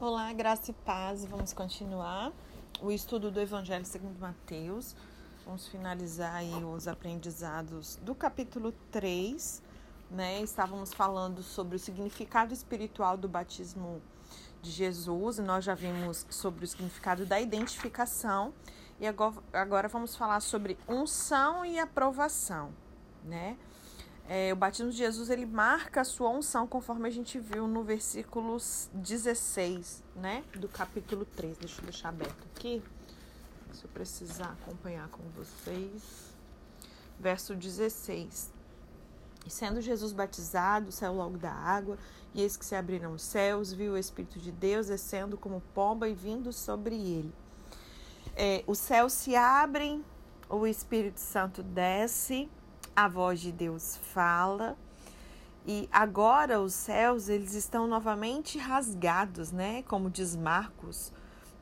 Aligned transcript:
Olá, 0.00 0.32
graça 0.32 0.70
e 0.70 0.72
paz. 0.72 1.26
Vamos 1.26 1.52
continuar 1.52 2.32
o 2.80 2.90
estudo 2.90 3.30
do 3.30 3.38
Evangelho 3.38 3.84
segundo 3.84 4.18
Mateus. 4.18 4.96
Vamos 5.44 5.68
finalizar 5.68 6.36
aí 6.36 6.64
os 6.64 6.88
aprendizados 6.88 7.96
do 7.96 8.14
capítulo 8.14 8.72
3, 8.90 9.62
né? 10.10 10.40
Estávamos 10.40 10.94
falando 10.94 11.42
sobre 11.42 11.76
o 11.76 11.78
significado 11.78 12.54
espiritual 12.54 13.18
do 13.18 13.28
batismo 13.28 14.00
de 14.62 14.70
Jesus, 14.70 15.38
nós 15.38 15.66
já 15.66 15.74
vimos 15.74 16.24
sobre 16.30 16.64
o 16.64 16.68
significado 16.68 17.26
da 17.26 17.38
identificação, 17.38 18.54
e 18.98 19.06
agora, 19.06 19.34
agora 19.52 19.86
vamos 19.86 20.16
falar 20.16 20.40
sobre 20.40 20.78
unção 20.88 21.62
e 21.62 21.78
aprovação, 21.78 22.72
né? 23.22 23.58
É, 24.32 24.52
o 24.52 24.56
batismo 24.56 24.92
de 24.92 24.96
Jesus 24.96 25.28
ele 25.28 25.44
marca 25.44 26.02
a 26.02 26.04
sua 26.04 26.30
unção, 26.30 26.64
conforme 26.64 27.08
a 27.08 27.10
gente 27.10 27.36
viu 27.36 27.66
no 27.66 27.82
versículo 27.82 28.58
16, 28.94 30.04
né? 30.14 30.44
Do 30.54 30.68
capítulo 30.68 31.24
3. 31.24 31.58
Deixa 31.58 31.80
eu 31.80 31.84
deixar 31.84 32.10
aberto 32.10 32.46
aqui, 32.54 32.80
se 33.72 33.82
eu 33.82 33.90
precisar 33.90 34.56
acompanhar 34.62 35.08
com 35.08 35.24
vocês. 35.30 36.32
Verso 37.18 37.56
16. 37.56 38.52
E 39.44 39.50
sendo 39.50 39.80
Jesus 39.80 40.12
batizado, 40.12 40.92
saiu 40.92 41.14
logo 41.14 41.36
da 41.36 41.50
água, 41.50 41.98
e 42.32 42.40
eis 42.40 42.56
que 42.56 42.64
se 42.64 42.76
abriram 42.76 43.12
os 43.14 43.22
céus, 43.22 43.72
viu 43.72 43.94
o 43.94 43.98
Espírito 43.98 44.38
de 44.38 44.52
Deus 44.52 44.86
descendo 44.86 45.36
como 45.36 45.60
pomba 45.74 46.08
e 46.08 46.14
vindo 46.14 46.52
sobre 46.52 46.94
ele. 46.94 47.34
É, 48.36 48.62
os 48.68 48.78
céus 48.78 49.12
se 49.12 49.34
abrem, 49.34 50.04
o 50.48 50.68
Espírito 50.68 51.18
Santo 51.18 51.64
desce 51.64 52.48
a 52.94 53.08
voz 53.08 53.40
de 53.40 53.52
Deus 53.52 53.96
fala. 53.96 54.76
E 55.66 55.88
agora 55.92 56.60
os 56.60 56.72
céus 56.72 57.28
eles 57.28 57.54
estão 57.54 57.86
novamente 57.86 58.58
rasgados, 58.58 59.52
né? 59.52 59.82
Como 59.82 60.10
diz 60.10 60.34
Marcos. 60.34 61.12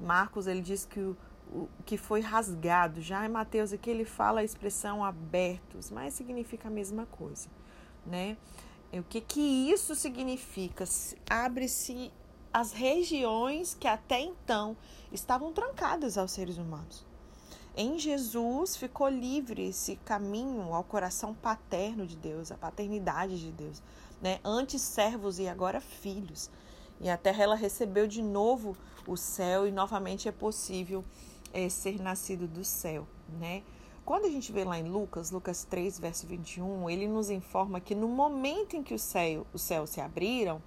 Marcos 0.01 0.47
ele 0.47 0.63
diz 0.63 0.85
que 0.85 1.01
o, 1.01 1.17
o 1.51 1.69
que 1.85 1.97
foi 1.97 2.21
rasgado. 2.21 3.01
Já 3.01 3.27
em 3.27 3.29
Mateus 3.29 3.73
aqui 3.73 3.91
ele 3.91 4.05
fala 4.05 4.41
a 4.41 4.45
expressão 4.45 5.05
abertos, 5.05 5.91
mas 5.91 6.15
significa 6.15 6.69
a 6.69 6.71
mesma 6.71 7.07
coisa, 7.07 7.49
né? 8.07 8.37
O 8.93 9.03
que 9.03 9.21
que 9.21 9.41
isso 9.71 9.95
significa? 9.95 10.85
Abre-se 11.29 12.11
as 12.53 12.73
regiões 12.73 13.77
que 13.79 13.87
até 13.87 14.21
então 14.21 14.77
estavam 15.13 15.53
trancadas 15.53 16.17
aos 16.17 16.33
seres 16.33 16.57
humanos. 16.57 17.08
Em 17.81 17.97
Jesus 17.97 18.75
ficou 18.77 19.09
livre 19.09 19.69
esse 19.69 19.95
caminho 20.05 20.75
ao 20.75 20.83
coração 20.83 21.33
paterno 21.33 22.09
de 22.09 22.17
Deus, 22.17 22.51
a 22.51 22.57
paternidade 22.57 23.39
de 23.39 23.53
Deus, 23.53 23.81
né? 24.21 24.41
Antes 24.45 24.83
servos 24.83 25.39
e 25.39 25.47
agora 25.47 25.81
filhos. 25.81 26.51
E 27.01 27.09
a 27.09 27.17
terra 27.17 27.45
ela 27.45 27.55
recebeu 27.55 28.09
de 28.09 28.21
novo 28.21 28.77
o 29.07 29.17
céu 29.17 29.65
e 29.65 29.71
novamente 29.71 30.29
é 30.29 30.33
possível 30.33 31.05
é, 31.53 31.69
ser 31.69 32.03
nascido 32.03 32.49
do 32.49 32.65
céu, 32.65 33.07
né? 33.39 33.63
Quando 34.05 34.25
a 34.25 34.29
gente 34.29 34.51
vê 34.51 34.65
lá 34.65 34.77
em 34.77 34.89
Lucas, 34.89 35.31
Lucas 35.31 35.63
3, 35.63 36.01
verso 36.01 36.27
21, 36.27 36.91
ele 36.91 37.07
nos 37.07 37.31
informa 37.31 37.79
que 37.79 37.95
no 37.95 38.09
momento 38.09 38.75
em 38.75 38.83
que 38.83 38.95
o 38.95 38.99
céu, 38.99 39.47
os 39.53 39.63
céus 39.63 39.91
se 39.91 40.01
abriram, 40.01 40.61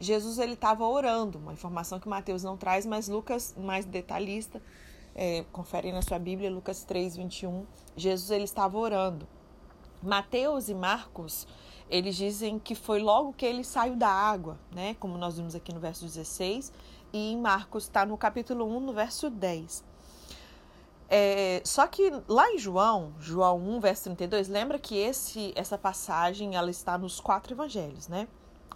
Jesus 0.00 0.38
ele 0.38 0.54
estava 0.54 0.86
orando, 0.86 1.36
uma 1.36 1.52
informação 1.52 2.00
que 2.00 2.08
Mateus 2.08 2.42
não 2.42 2.56
traz, 2.56 2.86
mas 2.86 3.08
Lucas, 3.08 3.54
mais 3.58 3.84
detalhista, 3.84 4.62
é, 5.16 5.44
confere 5.50 5.90
na 5.90 6.02
sua 6.02 6.18
Bíblia, 6.18 6.50
Lucas 6.50 6.84
3, 6.84 7.16
21, 7.16 7.66
Jesus 7.96 8.30
ele 8.30 8.44
estava 8.44 8.76
orando. 8.76 9.26
Mateus 10.02 10.68
e 10.68 10.74
Marcos, 10.74 11.48
eles 11.88 12.14
dizem 12.14 12.58
que 12.58 12.74
foi 12.74 13.00
logo 13.00 13.32
que 13.32 13.46
ele 13.46 13.64
saiu 13.64 13.96
da 13.96 14.08
água, 14.08 14.58
né? 14.70 14.94
Como 15.00 15.16
nós 15.16 15.38
vimos 15.38 15.54
aqui 15.54 15.72
no 15.72 15.80
verso 15.80 16.04
16, 16.04 16.70
e 17.14 17.32
em 17.32 17.40
Marcos 17.40 17.84
está 17.84 18.04
no 18.04 18.16
capítulo 18.18 18.66
1, 18.76 18.80
no 18.80 18.92
verso 18.92 19.30
10. 19.30 19.82
É, 21.08 21.62
só 21.64 21.86
que 21.86 22.12
lá 22.28 22.52
em 22.52 22.58
João, 22.58 23.14
João 23.18 23.58
1, 23.58 23.80
verso 23.80 24.02
32, 24.04 24.48
lembra 24.48 24.78
que 24.78 24.98
esse, 24.98 25.52
essa 25.56 25.78
passagem 25.78 26.56
ela 26.56 26.70
está 26.70 26.98
nos 26.98 27.20
quatro 27.20 27.54
evangelhos, 27.54 28.06
né? 28.06 28.28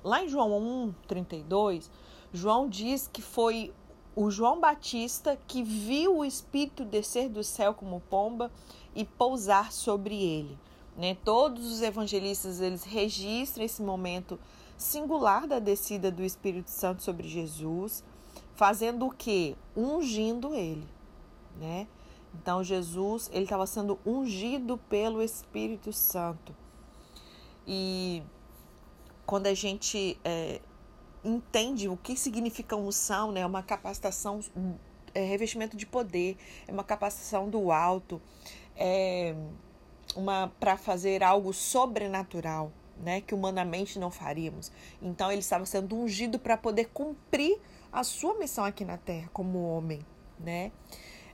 Lá 0.02 0.24
em 0.24 0.28
João 0.28 0.56
1, 0.56 0.94
32, 1.06 1.90
João 2.32 2.66
diz 2.66 3.10
que 3.12 3.20
foi 3.20 3.74
o 4.14 4.30
João 4.30 4.60
Batista 4.60 5.38
que 5.46 5.62
viu 5.62 6.18
o 6.18 6.24
Espírito 6.24 6.84
descer 6.84 7.28
do 7.28 7.44
céu 7.44 7.74
como 7.74 8.00
pomba 8.08 8.50
e 8.94 9.04
pousar 9.04 9.72
sobre 9.72 10.14
ele. 10.14 10.58
Né? 10.96 11.16
Todos 11.24 11.70
os 11.70 11.80
evangelistas 11.80 12.60
eles 12.60 12.84
registram 12.84 13.64
esse 13.64 13.82
momento 13.82 14.38
singular 14.76 15.46
da 15.46 15.58
descida 15.58 16.10
do 16.10 16.22
Espírito 16.22 16.70
Santo 16.70 17.02
sobre 17.02 17.28
Jesus, 17.28 18.02
fazendo 18.54 19.06
o 19.06 19.10
que? 19.10 19.56
Ungindo 19.76 20.54
ele, 20.54 20.88
né? 21.58 21.86
Então 22.34 22.62
Jesus 22.62 23.28
ele 23.32 23.44
estava 23.44 23.66
sendo 23.66 23.98
ungido 24.06 24.78
pelo 24.88 25.20
Espírito 25.22 25.92
Santo 25.92 26.54
e 27.66 28.22
quando 29.26 29.46
a 29.46 29.54
gente 29.54 30.18
é, 30.24 30.60
entende 31.24 31.88
o 31.88 31.96
que 31.96 32.16
significa 32.16 32.76
unção, 32.76 33.32
né? 33.32 33.44
Uma 33.44 33.62
capacitação, 33.62 34.40
é, 35.14 35.24
revestimento 35.24 35.76
de 35.76 35.86
poder, 35.86 36.36
é 36.66 36.72
uma 36.72 36.84
capacitação 36.84 37.48
do 37.48 37.70
alto, 37.70 38.20
é 38.76 39.34
uma 40.16 40.52
para 40.58 40.76
fazer 40.76 41.22
algo 41.22 41.52
sobrenatural, 41.52 42.72
né? 43.02 43.20
Que 43.20 43.34
humanamente 43.34 43.98
não 43.98 44.10
faríamos. 44.10 44.72
Então 45.00 45.30
ele 45.30 45.40
estava 45.40 45.66
sendo 45.66 45.96
ungido 45.96 46.38
para 46.38 46.56
poder 46.56 46.86
cumprir 46.86 47.58
a 47.92 48.04
sua 48.04 48.34
missão 48.38 48.64
aqui 48.64 48.84
na 48.84 48.96
Terra 48.96 49.28
como 49.32 49.62
homem, 49.62 50.04
né? 50.38 50.72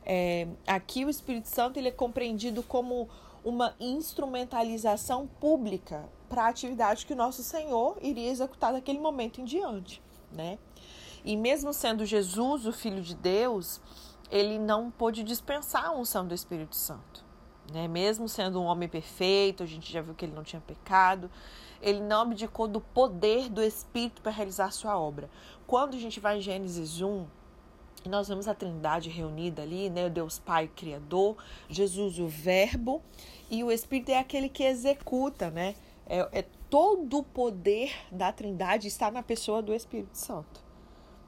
É, 0.08 0.47
aqui 0.66 1.04
o 1.04 1.10
Espírito 1.10 1.48
Santo 1.48 1.78
ele 1.78 1.88
é 1.88 1.92
compreendido 1.92 2.62
como 2.62 3.08
uma 3.46 3.76
instrumentalização 3.78 5.28
pública 5.28 6.08
para 6.28 6.46
a 6.46 6.48
atividade 6.48 7.06
que 7.06 7.12
o 7.12 7.16
nosso 7.16 7.44
Senhor 7.44 7.96
iria 8.02 8.28
executar 8.28 8.72
daquele 8.72 8.98
momento 8.98 9.40
em 9.40 9.44
diante, 9.44 10.02
né? 10.32 10.58
E 11.24 11.36
mesmo 11.36 11.72
sendo 11.72 12.04
Jesus 12.04 12.66
o 12.66 12.72
Filho 12.72 13.00
de 13.00 13.14
Deus, 13.14 13.80
ele 14.32 14.58
não 14.58 14.90
pôde 14.90 15.22
dispensar 15.22 15.84
a 15.84 15.92
unção 15.92 16.26
do 16.26 16.34
Espírito 16.34 16.74
Santo, 16.74 17.24
né? 17.72 17.86
Mesmo 17.86 18.28
sendo 18.28 18.60
um 18.60 18.64
homem 18.64 18.88
perfeito, 18.88 19.62
a 19.62 19.66
gente 19.66 19.92
já 19.92 20.02
viu 20.02 20.12
que 20.12 20.24
ele 20.24 20.34
não 20.34 20.42
tinha 20.42 20.60
pecado, 20.60 21.30
ele 21.80 22.00
não 22.00 22.22
abdicou 22.22 22.66
do 22.66 22.80
poder 22.80 23.48
do 23.48 23.62
Espírito 23.62 24.22
para 24.22 24.32
realizar 24.32 24.72
sua 24.72 24.98
obra. 24.98 25.30
Quando 25.68 25.94
a 25.94 26.00
gente 26.00 26.18
vai 26.18 26.38
em 26.38 26.40
Gênesis 26.40 27.00
1, 27.00 27.24
nós 28.08 28.28
vemos 28.28 28.46
a 28.46 28.54
Trindade 28.54 29.10
reunida 29.10 29.62
ali, 29.62 29.90
né? 29.90 30.08
Deus 30.08 30.38
Pai 30.38 30.68
Criador, 30.68 31.36
Jesus 31.68 32.18
o 32.18 32.28
Verbo 32.28 33.02
e 33.50 33.62
o 33.62 33.70
Espírito 33.70 34.10
é 34.10 34.18
aquele 34.18 34.48
que 34.48 34.64
executa, 34.64 35.50
né? 35.50 35.74
É, 36.06 36.28
é 36.32 36.44
todo 36.68 37.18
o 37.18 37.22
poder 37.22 37.92
da 38.10 38.32
Trindade 38.32 38.88
está 38.88 39.10
na 39.10 39.22
pessoa 39.22 39.62
do 39.62 39.74
Espírito 39.74 40.16
Santo. 40.16 40.64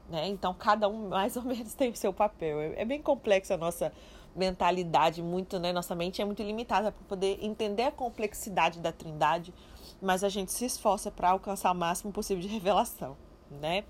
Né? 0.09 0.27
Então, 0.27 0.53
cada 0.53 0.87
um 0.89 1.07
mais 1.09 1.35
ou 1.37 1.43
menos 1.43 1.73
tem 1.73 1.91
o 1.91 1.95
seu 1.95 2.13
papel. 2.13 2.59
É, 2.59 2.81
é 2.81 2.85
bem 2.85 3.01
complexa 3.01 3.53
a 3.53 3.57
nossa 3.57 3.91
mentalidade, 4.35 5.21
muito, 5.21 5.59
né? 5.59 5.73
Nossa 5.73 5.95
mente 5.95 6.21
é 6.21 6.25
muito 6.25 6.43
limitada 6.43 6.91
para 6.91 7.03
poder 7.07 7.39
entender 7.41 7.83
a 7.83 7.91
complexidade 7.91 8.79
da 8.79 8.91
Trindade, 8.91 9.53
mas 10.01 10.23
a 10.23 10.29
gente 10.29 10.51
se 10.51 10.65
esforça 10.65 11.09
para 11.11 11.31
alcançar 11.31 11.71
o 11.71 11.75
máximo 11.75 12.11
possível 12.11 12.41
de 12.41 12.47
revelação, 12.47 13.17
né? 13.49 13.83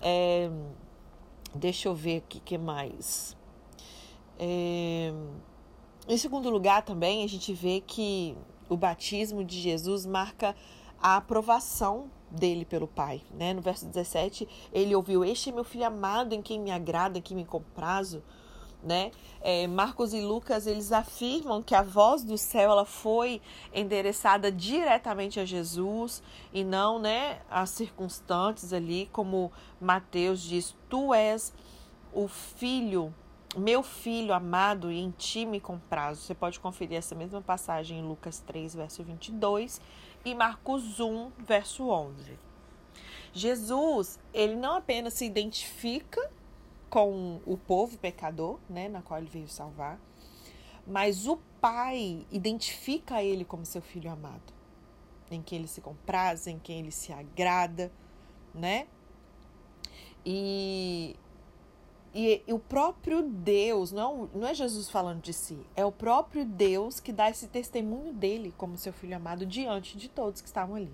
É, 0.00 0.50
deixa 1.54 1.88
eu 1.88 1.94
ver 1.94 2.18
o 2.18 2.22
que 2.22 2.58
mais. 2.58 3.36
É, 4.38 5.12
em 6.08 6.16
segundo 6.16 6.50
lugar, 6.50 6.82
também 6.82 7.24
a 7.24 7.28
gente 7.28 7.52
vê 7.52 7.80
que 7.80 8.36
o 8.68 8.76
batismo 8.76 9.44
de 9.44 9.60
Jesus 9.60 10.04
marca 10.04 10.54
a 11.00 11.16
aprovação 11.16 12.10
dele 12.30 12.64
pelo 12.64 12.88
Pai. 12.88 13.22
Né? 13.32 13.52
No 13.52 13.60
verso 13.60 13.86
17, 13.86 14.48
ele 14.72 14.94
ouviu: 14.94 15.24
Este 15.24 15.50
é 15.50 15.52
meu 15.52 15.64
filho 15.64 15.86
amado, 15.86 16.34
em 16.34 16.42
quem 16.42 16.58
me 16.58 16.70
agrada, 16.70 17.18
em 17.18 17.22
quem 17.22 17.36
me 17.36 17.44
comprazo. 17.44 18.22
Né? 18.82 19.12
É, 19.40 19.68
Marcos 19.68 20.12
e 20.12 20.20
Lucas 20.20 20.66
eles 20.66 20.90
afirmam 20.90 21.62
que 21.62 21.72
a 21.72 21.82
voz 21.82 22.24
do 22.24 22.36
céu 22.36 22.72
ela 22.72 22.84
foi 22.84 23.40
endereçada 23.72 24.50
diretamente 24.50 25.38
a 25.38 25.44
Jesus 25.44 26.20
e 26.52 26.64
não 26.64 26.98
né, 26.98 27.42
às 27.48 27.70
circunstantes 27.70 28.72
ali, 28.72 29.08
como 29.12 29.52
Mateus 29.80 30.42
diz: 30.42 30.74
Tu 30.88 31.14
és 31.14 31.52
o 32.12 32.26
filho 32.26 33.14
meu 33.56 33.82
filho 33.82 34.32
amado 34.32 34.90
e 34.90 34.98
em 34.98 35.10
ti 35.10 35.44
me 35.44 35.60
comprazo. 35.60 36.22
Você 36.22 36.34
pode 36.34 36.58
conferir 36.58 36.98
essa 36.98 37.14
mesma 37.14 37.42
passagem 37.42 37.98
em 37.98 38.02
Lucas 38.02 38.40
3, 38.40 38.74
verso 38.74 39.02
22 39.02 39.80
e 40.24 40.34
Marcos 40.34 41.00
1, 41.00 41.30
verso 41.38 41.88
11. 41.88 42.38
Jesus, 43.32 44.18
ele 44.32 44.56
não 44.56 44.76
apenas 44.76 45.14
se 45.14 45.24
identifica 45.24 46.30
com 46.90 47.40
o 47.46 47.56
povo 47.56 47.96
pecador, 47.96 48.58
né, 48.68 48.88
na 48.88 49.00
qual 49.00 49.18
ele 49.18 49.30
veio 49.30 49.48
salvar, 49.48 49.98
mas 50.86 51.26
o 51.26 51.38
Pai 51.60 52.26
identifica 52.30 53.22
ele 53.22 53.44
como 53.44 53.64
seu 53.64 53.80
filho 53.80 54.10
amado, 54.10 54.52
em 55.30 55.40
quem 55.40 55.60
ele 55.60 55.68
se 55.68 55.80
compraz, 55.80 56.46
em 56.46 56.58
quem 56.58 56.80
ele 56.80 56.90
se 56.90 57.12
agrada, 57.12 57.90
né? 58.52 58.88
E, 60.26 61.16
e, 62.14 62.42
e, 62.46 62.52
o 62.52 62.58
próprio 62.58 63.22
Deus, 63.22 63.90
não, 63.90 64.28
não 64.34 64.46
é 64.46 64.54
Jesus 64.54 64.90
falando 64.90 65.22
de 65.22 65.32
si, 65.32 65.58
é 65.74 65.84
o 65.84 65.90
próprio 65.90 66.44
Deus 66.44 67.00
que 67.00 67.12
dá 67.12 67.30
esse 67.30 67.48
testemunho 67.48 68.12
dele 68.12 68.52
como 68.58 68.76
seu 68.76 68.92
filho 68.92 69.16
amado 69.16 69.46
diante 69.46 69.96
de 69.96 70.08
todos 70.08 70.40
que 70.40 70.46
estavam 70.46 70.76
ali. 70.76 70.92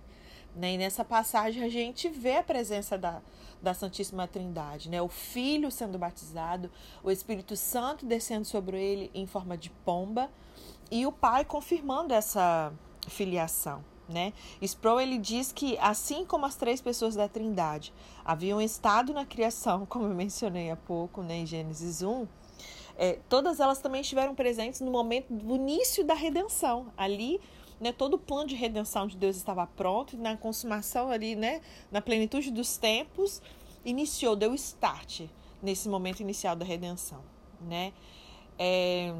Né? 0.54 0.74
E 0.74 0.78
nessa 0.78 1.04
passagem 1.04 1.62
a 1.62 1.68
gente 1.68 2.08
vê 2.08 2.36
a 2.36 2.42
presença 2.42 2.96
da, 2.96 3.20
da 3.62 3.74
Santíssima 3.74 4.26
Trindade, 4.26 4.88
né? 4.88 5.00
O 5.02 5.08
Filho 5.08 5.70
sendo 5.70 5.98
batizado, 5.98 6.70
o 7.02 7.10
Espírito 7.10 7.56
Santo 7.56 8.06
descendo 8.06 8.44
sobre 8.44 8.80
ele 8.80 9.10
em 9.14 9.26
forma 9.26 9.56
de 9.56 9.70
pomba 9.70 10.30
e 10.90 11.06
o 11.06 11.12
Pai 11.12 11.44
confirmando 11.44 12.14
essa 12.14 12.72
filiação. 13.08 13.84
Né? 14.08 14.32
Sproul 14.62 15.02
ele 15.02 15.18
diz 15.18 15.52
que 15.52 15.76
assim 15.78 16.24
como 16.24 16.46
as 16.46 16.56
três 16.56 16.80
pessoas 16.80 17.14
da 17.14 17.28
Trindade 17.28 17.92
haviam 18.24 18.58
estado 18.58 19.12
na 19.12 19.26
criação, 19.26 19.84
como 19.86 20.06
eu 20.06 20.14
mencionei 20.14 20.70
há 20.70 20.76
pouco, 20.76 21.22
né, 21.22 21.38
em 21.38 21.46
Gênesis 21.46 22.00
1, 22.00 22.26
é, 22.96 23.18
todas 23.28 23.60
elas 23.60 23.80
também 23.80 24.00
estiveram 24.00 24.34
presentes 24.34 24.80
no 24.80 24.90
momento 24.90 25.32
do 25.32 25.54
início 25.54 26.04
da 26.04 26.14
redenção. 26.14 26.86
Ali, 26.96 27.38
né, 27.78 27.92
todo 27.92 28.14
o 28.14 28.18
plano 28.18 28.48
de 28.48 28.54
redenção 28.54 29.06
de 29.06 29.16
Deus 29.16 29.36
estava 29.36 29.66
pronto, 29.66 30.16
e 30.16 30.18
na 30.18 30.36
consumação 30.36 31.10
ali, 31.10 31.36
né, 31.36 31.60
na 31.92 32.00
plenitude 32.00 32.50
dos 32.50 32.76
tempos, 32.78 33.42
iniciou, 33.84 34.34
deu 34.34 34.54
start 34.54 35.26
nesse 35.62 35.88
momento 35.88 36.20
inicial 36.20 36.56
da 36.56 36.64
redenção, 36.64 37.22
né? 37.60 37.92
É, 38.58 39.14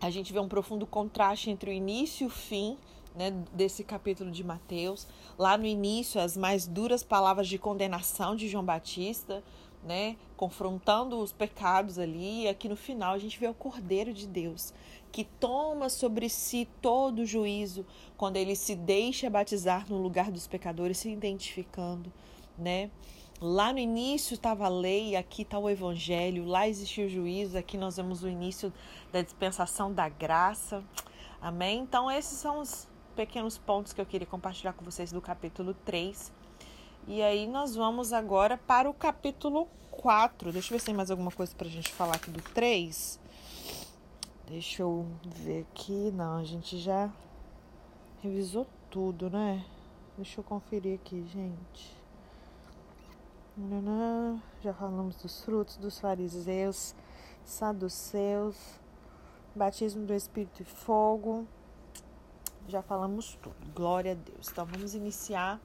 a 0.00 0.10
gente 0.10 0.32
vê 0.32 0.38
um 0.38 0.48
profundo 0.48 0.86
contraste 0.86 1.50
entre 1.50 1.70
o 1.70 1.72
início 1.72 2.24
e 2.24 2.26
o 2.26 2.30
fim 2.30 2.76
né, 3.14 3.30
desse 3.52 3.84
capítulo 3.84 4.30
de 4.30 4.42
Mateus. 4.42 5.06
Lá 5.38 5.56
no 5.56 5.66
início, 5.66 6.20
as 6.20 6.36
mais 6.36 6.66
duras 6.66 7.02
palavras 7.02 7.48
de 7.48 7.58
condenação 7.58 8.34
de 8.34 8.48
João 8.48 8.64
Batista, 8.64 9.42
né, 9.82 10.16
confrontando 10.36 11.18
os 11.18 11.32
pecados 11.32 11.98
ali. 11.98 12.42
E 12.42 12.48
aqui 12.48 12.68
no 12.68 12.76
final 12.76 13.14
a 13.14 13.18
gente 13.18 13.38
vê 13.38 13.46
o 13.46 13.54
Cordeiro 13.54 14.12
de 14.12 14.26
Deus, 14.26 14.72
que 15.12 15.24
toma 15.24 15.88
sobre 15.88 16.28
si 16.28 16.68
todo 16.82 17.20
o 17.20 17.26
juízo 17.26 17.86
quando 18.16 18.36
ele 18.36 18.56
se 18.56 18.74
deixa 18.74 19.30
batizar 19.30 19.88
no 19.88 19.98
lugar 19.98 20.30
dos 20.30 20.46
pecadores, 20.46 20.98
se 20.98 21.10
identificando, 21.10 22.12
né? 22.58 22.90
Lá 23.40 23.72
no 23.72 23.78
início 23.78 24.34
estava 24.34 24.66
a 24.66 24.68
lei, 24.68 25.16
aqui 25.16 25.42
está 25.42 25.58
o 25.58 25.68
evangelho, 25.68 26.46
lá 26.46 26.68
existiu 26.68 27.06
o 27.06 27.08
juízo, 27.08 27.58
aqui 27.58 27.76
nós 27.76 27.96
vemos 27.96 28.22
o 28.22 28.28
início 28.28 28.72
da 29.12 29.20
dispensação 29.22 29.92
da 29.92 30.08
graça. 30.08 30.82
Amém? 31.42 31.80
Então, 31.80 32.10
esses 32.10 32.38
são 32.38 32.60
os 32.60 32.88
pequenos 33.14 33.56
pontos 33.56 33.92
que 33.92 34.00
eu 34.00 34.06
queria 34.06 34.26
compartilhar 34.26 34.72
com 34.72 34.84
vocês 34.84 35.12
do 35.12 35.20
capítulo 35.20 35.72
3. 35.84 36.32
E 37.06 37.22
aí 37.22 37.46
nós 37.46 37.74
vamos 37.74 38.12
agora 38.12 38.58
para 38.58 38.90
o 38.90 38.94
capítulo 38.94 39.68
4. 39.90 40.52
Deixa 40.52 40.68
eu 40.68 40.76
ver 40.76 40.80
se 40.80 40.86
tem 40.86 40.94
mais 40.94 41.10
alguma 41.10 41.30
coisa 41.30 41.54
para 41.54 41.66
a 41.66 41.70
gente 41.70 41.92
falar 41.92 42.16
aqui 42.16 42.30
do 42.30 42.42
3. 42.42 43.20
Deixa 44.48 44.82
eu 44.82 45.06
ver 45.24 45.66
aqui. 45.70 46.10
Não, 46.12 46.38
a 46.38 46.44
gente 46.44 46.78
já 46.78 47.10
revisou 48.22 48.66
tudo, 48.90 49.30
né? 49.30 49.64
Deixa 50.16 50.40
eu 50.40 50.44
conferir 50.44 50.94
aqui, 50.94 51.24
gente. 51.26 51.96
Já 54.62 54.74
falamos 54.74 55.14
dos 55.16 55.44
frutos 55.44 55.76
dos 55.76 56.00
fariseus, 56.00 56.94
saduceus, 57.44 58.56
batismo 59.54 60.04
do 60.04 60.12
Espírito 60.12 60.62
e 60.62 60.64
fogo 60.64 61.46
já 62.68 62.82
falamos 62.82 63.38
tudo. 63.42 63.56
Glória 63.74 64.12
a 64.12 64.14
Deus. 64.14 64.48
Então 64.50 64.64
vamos 64.66 64.94
iniciar 64.94 65.60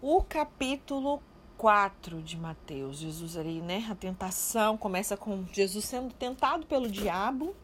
o 0.00 0.22
capítulo 0.22 1.22
4 1.56 2.22
de 2.22 2.36
Mateus. 2.36 2.98
Jesus 2.98 3.36
ali, 3.36 3.60
né? 3.60 3.86
A 3.90 3.94
tentação 3.94 4.76
começa 4.76 5.16
com 5.16 5.46
Jesus 5.52 5.84
sendo 5.84 6.12
tentado 6.12 6.66
pelo 6.66 6.88
diabo. 6.90 7.54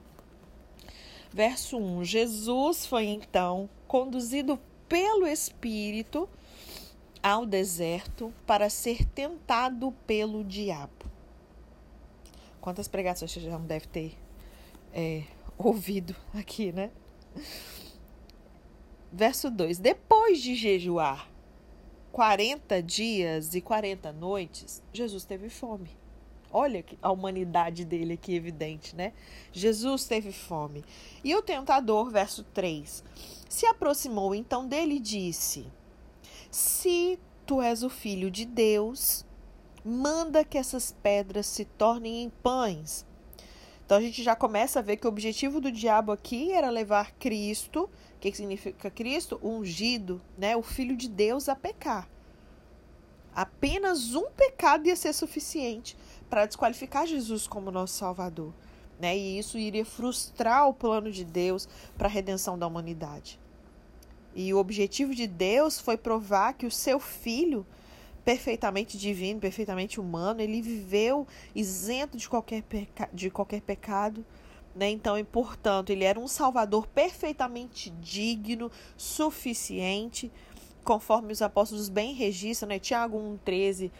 Verso 1.33 1.79
1: 1.79 2.05
Jesus 2.05 2.87
foi 2.87 3.07
então 3.07 3.69
conduzido 3.87 4.59
pelo 4.89 5.27
Espírito 5.27 6.29
ao 7.23 7.45
deserto 7.45 8.33
para 8.47 8.71
ser 8.71 9.05
tentado 9.05 9.93
pelo 10.07 10.43
diabo. 10.43 11.11
Quantas 12.61 12.89
pregações 12.89 13.31
você 13.31 13.41
já 13.41 13.59
não 13.59 13.67
deve 13.67 13.87
ter 13.87 14.19
é, 14.93 15.25
ouvido 15.57 16.15
aqui, 16.35 16.73
né? 16.73 16.91
Verso 19.13 19.51
2: 19.51 19.79
Depois 19.79 20.41
de 20.41 20.55
jejuar 20.55 21.29
40 22.13 22.83
dias 22.83 23.55
e 23.55 23.61
40 23.61 24.13
noites, 24.13 24.83
Jesus 24.93 25.25
teve 25.25 25.49
fome. 25.49 25.91
Olha 26.53 26.85
a 27.01 27.13
humanidade 27.13 27.85
dele 27.85 28.15
aqui 28.15 28.35
evidente, 28.35 28.97
né? 28.97 29.13
Jesus 29.53 30.05
teve 30.07 30.33
fome. 30.33 30.85
E 31.23 31.35
o 31.35 31.43
tentador, 31.43 32.11
verso 32.11 32.43
3, 32.43 33.05
se 33.49 33.67
aproximou 33.67 34.35
então 34.35 34.67
dele 34.67 34.97
e 34.97 35.01
disse: 35.01 35.67
Se 36.51 37.19
tu 37.47 37.63
és 37.63 37.85
o 37.85 37.91
filho 37.91 38.31
de 38.31 38.45
Deus, 38.45 39.25
manda 39.85 40.45
que 40.45 40.59
essas 40.59 40.93
pedras 41.03 41.47
se 41.47 41.65
tornem 41.65 42.25
em 42.25 42.31
pães. 42.31 43.07
Então 43.91 43.99
a 43.99 44.03
gente 44.03 44.23
já 44.23 44.37
começa 44.37 44.79
a 44.79 44.83
ver 44.83 44.99
que 44.99 45.07
o 45.09 45.11
objetivo 45.11 45.61
do 45.61 45.73
diabo 45.73 46.13
aqui 46.13 46.53
era 46.53 46.71
levar 46.71 47.11
Cristo 47.15 47.91
o 48.15 48.21
que 48.21 48.33
significa 48.33 48.89
Cristo? 48.89 49.41
Ungido, 49.43 50.23
né? 50.39 50.57
O 50.57 50.63
Filho 50.63 50.97
de 50.97 51.09
Deus 51.09 51.49
a 51.49 51.57
pecar. 51.57 52.09
Apenas 53.35 54.15
um 54.15 54.31
pecado 54.31 54.87
ia 54.87 54.95
ser 54.95 55.13
suficiente 55.13 55.97
para 56.29 56.47
desqualificar 56.47 57.05
Jesus 57.05 57.49
como 57.49 57.73
nosso 57.73 57.95
Salvador. 57.95 58.53
Né? 58.97 59.19
E 59.19 59.41
isso 59.41 59.59
iria 59.59 59.85
frustrar 59.85 60.69
o 60.69 60.75
plano 60.75 61.11
de 61.11 61.25
Deus 61.25 61.69
para 61.99 62.07
a 62.07 62.13
redenção 62.13 62.57
da 62.57 62.69
humanidade. 62.69 63.41
E 64.37 64.55
o 64.55 64.59
objetivo 64.59 65.17
de 65.17 65.27
Deus 65.27 65.81
foi 65.81 65.97
provar 65.97 66.53
que 66.53 66.65
o 66.65 66.71
seu 66.71 67.01
filho, 67.01 67.67
perfeitamente 68.31 68.97
divino, 68.97 69.41
perfeitamente 69.41 69.99
humano, 69.99 70.41
ele 70.41 70.63
viveu 70.63 71.27
isento 71.53 72.17
de 72.17 72.29
qualquer, 72.29 72.63
peca 72.63 73.11
de 73.13 73.29
qualquer 73.29 73.61
pecado 73.61 74.25
né? 74.73 74.89
Então, 74.89 75.19
e 75.19 75.25
portanto, 75.25 75.91
ele 75.91 76.05
era 76.05 76.19
um 76.19 76.29
salvador 76.29 76.87
perfeitamente 76.87 77.91
digno, 77.91 78.71
suficiente, 78.97 80.31
conforme 80.85 81.33
os 81.33 81.43
apóstolos 81.43 81.89
bem 81.89 82.15
registram, 82.15 82.69
né? 82.69 82.79
Tiago 82.79 83.19
1,13 83.19 83.91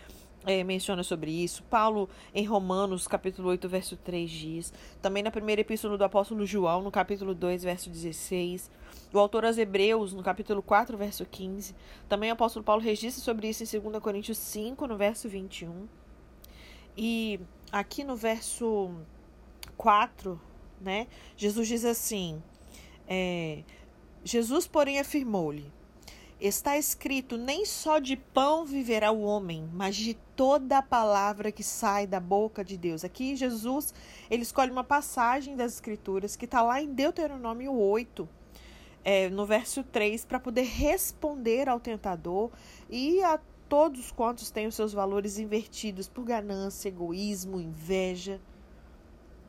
é, 0.47 0.63
menciona 0.63 1.03
sobre 1.03 1.33
isso. 1.33 1.65
Paulo, 1.65 2.09
em 2.33 2.45
Romanos, 2.45 3.09
capítulo 3.09 3.49
8, 3.49 3.69
verso 3.69 3.97
3, 3.97 4.31
diz. 4.31 4.73
Também 5.03 5.25
na 5.25 5.31
primeira 5.33 5.61
epístola 5.61 5.99
do 5.99 6.05
apóstolo 6.05 6.47
João, 6.47 6.83
no 6.83 6.91
capítulo 6.93 7.35
2, 7.35 7.65
verso 7.65 7.91
16. 7.91 8.71
O 9.13 9.19
autor 9.19 9.45
aos 9.45 9.59
Hebreus, 9.59 10.13
no 10.13 10.23
capítulo 10.23 10.63
4, 10.63 10.97
verso 10.97 11.27
15. 11.27 11.75
Também 12.09 12.31
o 12.31 12.35
apóstolo 12.35 12.65
Paulo 12.65 12.81
registra 12.81 13.23
sobre 13.23 13.49
isso 13.49 13.65
em 13.65 13.81
2 13.81 14.03
Coríntios 14.03 14.39
5, 14.39 14.87
no 14.87 14.97
verso 14.97 15.29
21. 15.29 15.89
E 16.97 17.41
aqui 17.73 18.05
no 18.05 18.15
verso 18.15 18.91
4, 19.77 20.41
né? 20.81 21.09
Jesus 21.37 21.67
diz 21.67 21.85
assim: 21.85 22.41
é, 23.13 23.65
Jesus, 24.23 24.69
porém, 24.69 25.01
afirmou-lhe: 25.01 25.73
Está 26.41 26.79
escrito: 26.79 27.37
Nem 27.37 27.67
só 27.67 27.99
de 27.99 28.17
pão 28.17 28.65
viverá 28.65 29.11
o 29.11 29.23
homem, 29.23 29.69
mas 29.73 29.97
de 29.97 30.15
toda 30.37 30.79
a 30.79 30.83
palavra 30.83 31.51
que 31.51 31.65
sai 31.65 32.07
da 32.07 32.21
boca 32.21 32.65
de 32.65 32.79
Deus. 32.79 33.05
Aqui, 33.05 33.35
Jesus 33.35 33.93
ele 34.31 34.43
escolhe 34.43 34.71
uma 34.71 34.85
passagem 34.85 35.57
das 35.57 35.75
Escrituras 35.75 36.37
que 36.37 36.45
está 36.45 36.63
lá 36.63 36.81
em 36.81 36.95
Deuteronômio 36.95 37.73
8, 37.73 38.29
é, 39.05 39.29
no 39.31 39.47
verso 39.47 39.83
3, 39.83 40.25
para 40.25 40.41
poder 40.41 40.63
responder 40.63 41.69
ao 41.69 41.81
tentador 41.81 42.51
e 42.89 43.23
a 43.23 43.39
todos 43.69 44.11
quantos 44.11 44.51
têm 44.51 44.67
os 44.67 44.75
seus 44.75 44.93
valores 44.93 45.39
invertidos 45.39 46.09
por 46.09 46.25
ganância, 46.25 46.89
egoísmo, 46.89 47.61
inveja. 47.61 48.41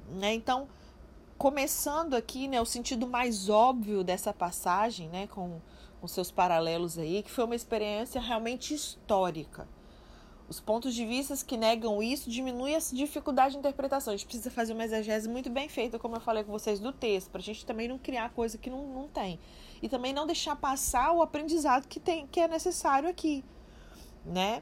Né? 0.09 0.33
Então, 0.33 0.67
começando 1.37 2.13
aqui, 2.13 2.47
né, 2.47 2.61
o 2.61 2.65
sentido 2.65 3.07
mais 3.07 3.49
óbvio 3.49 4.03
dessa 4.03 4.31
passagem, 4.31 5.09
né, 5.09 5.27
com 5.27 5.59
os 6.01 6.11
seus 6.11 6.31
paralelos 6.31 6.97
aí, 6.97 7.23
que 7.23 7.31
foi 7.31 7.45
uma 7.45 7.55
experiência 7.55 8.21
realmente 8.21 8.73
histórica. 8.73 9.67
Os 10.51 10.59
pontos 10.59 10.93
de 10.93 11.05
vista 11.05 11.33
que 11.45 11.55
negam 11.55 12.03
isso 12.03 12.29
diminuem 12.29 12.75
essa 12.75 12.93
dificuldade 12.93 13.53
de 13.53 13.59
interpretação. 13.59 14.13
A 14.13 14.17
gente 14.17 14.25
precisa 14.25 14.51
fazer 14.51 14.73
uma 14.73 14.83
exegese 14.83 15.29
muito 15.29 15.49
bem 15.49 15.69
feita, 15.69 15.97
como 15.97 16.17
eu 16.17 16.19
falei 16.19 16.43
com 16.43 16.51
vocês, 16.51 16.77
do 16.77 16.91
texto, 16.91 17.29
para 17.29 17.39
a 17.39 17.43
gente 17.43 17.65
também 17.65 17.87
não 17.87 17.97
criar 17.97 18.31
coisa 18.31 18.57
que 18.57 18.69
não, 18.69 18.85
não 18.85 19.07
tem. 19.07 19.39
E 19.81 19.87
também 19.87 20.11
não 20.11 20.27
deixar 20.27 20.57
passar 20.57 21.13
o 21.13 21.21
aprendizado 21.21 21.87
que, 21.87 22.01
tem, 22.01 22.27
que 22.27 22.41
é 22.41 22.49
necessário 22.49 23.07
aqui, 23.07 23.45
né? 24.25 24.61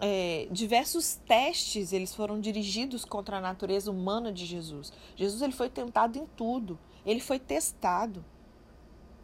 é, 0.00 0.46
diversos 0.50 1.16
testes 1.26 1.92
eles 1.92 2.14
foram 2.14 2.40
dirigidos 2.40 3.04
contra 3.04 3.36
a 3.36 3.40
natureza 3.40 3.90
humana 3.90 4.32
de 4.32 4.46
Jesus. 4.46 4.90
Jesus 5.14 5.42
ele 5.42 5.52
foi 5.52 5.68
tentado 5.68 6.18
em 6.18 6.26
tudo, 6.36 6.78
ele 7.04 7.20
foi 7.20 7.38
testado 7.38 8.24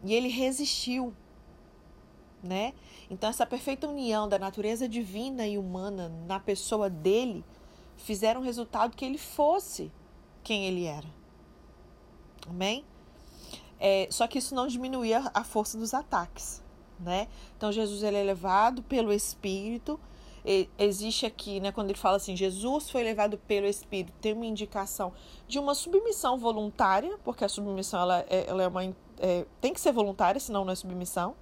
e 0.05 0.15
ele 0.15 0.29
resistiu. 0.29 1.15
Né? 2.43 2.75
Então 3.09 3.31
essa 3.31 3.47
perfeita 3.47 3.87
união 3.87 4.29
da 4.29 4.39
natureza 4.39 4.89
divina 4.89 5.47
e 5.47 5.57
humana 5.57 6.09
na 6.27 6.41
pessoa 6.41 6.91
dele 6.91 7.45
fizeram 7.97 8.41
o 8.41 8.45
resultado 8.45 8.97
que 8.97 9.05
ele 9.05 9.19
fosse 9.19 9.93
quem 10.43 10.67
ele 10.67 10.85
era. 10.85 11.07
Amém? 12.49 12.85
É, 13.79 14.09
só 14.11 14.27
que 14.27 14.39
isso 14.39 14.55
não 14.55 14.67
diminuía 14.67 15.31
a 15.33 15.45
força 15.45 15.79
dos 15.79 15.95
ataques, 15.95 16.63
né? 16.99 17.29
Então 17.57 17.71
Jesus 17.71 18.03
ele 18.03 18.17
é 18.17 18.23
levado 18.23 18.83
pelo 18.83 19.13
Espírito. 19.13 19.99
E, 20.45 20.69
existe 20.77 21.25
aqui, 21.25 21.61
né, 21.61 21.71
quando 21.71 21.91
ele 21.91 21.99
fala 21.99 22.17
assim, 22.17 22.35
Jesus 22.35 22.91
foi 22.91 23.05
levado 23.05 23.39
pelo 23.39 23.65
Espírito, 23.65 24.13
tem 24.21 24.33
uma 24.33 24.45
indicação 24.45 25.13
de 25.47 25.57
uma 25.57 25.73
submissão 25.73 26.37
voluntária, 26.37 27.17
porque 27.23 27.45
a 27.45 27.49
submissão 27.49 28.01
ela, 28.01 28.27
é, 28.29 28.49
ela 28.49 28.63
é 28.65 28.67
uma, 28.67 28.83
é, 29.21 29.47
tem 29.61 29.73
que 29.73 29.81
ser 29.81 29.93
voluntária, 29.93 30.41
senão 30.41 30.65
não 30.65 30.73
é 30.73 30.75
submissão. 30.75 31.37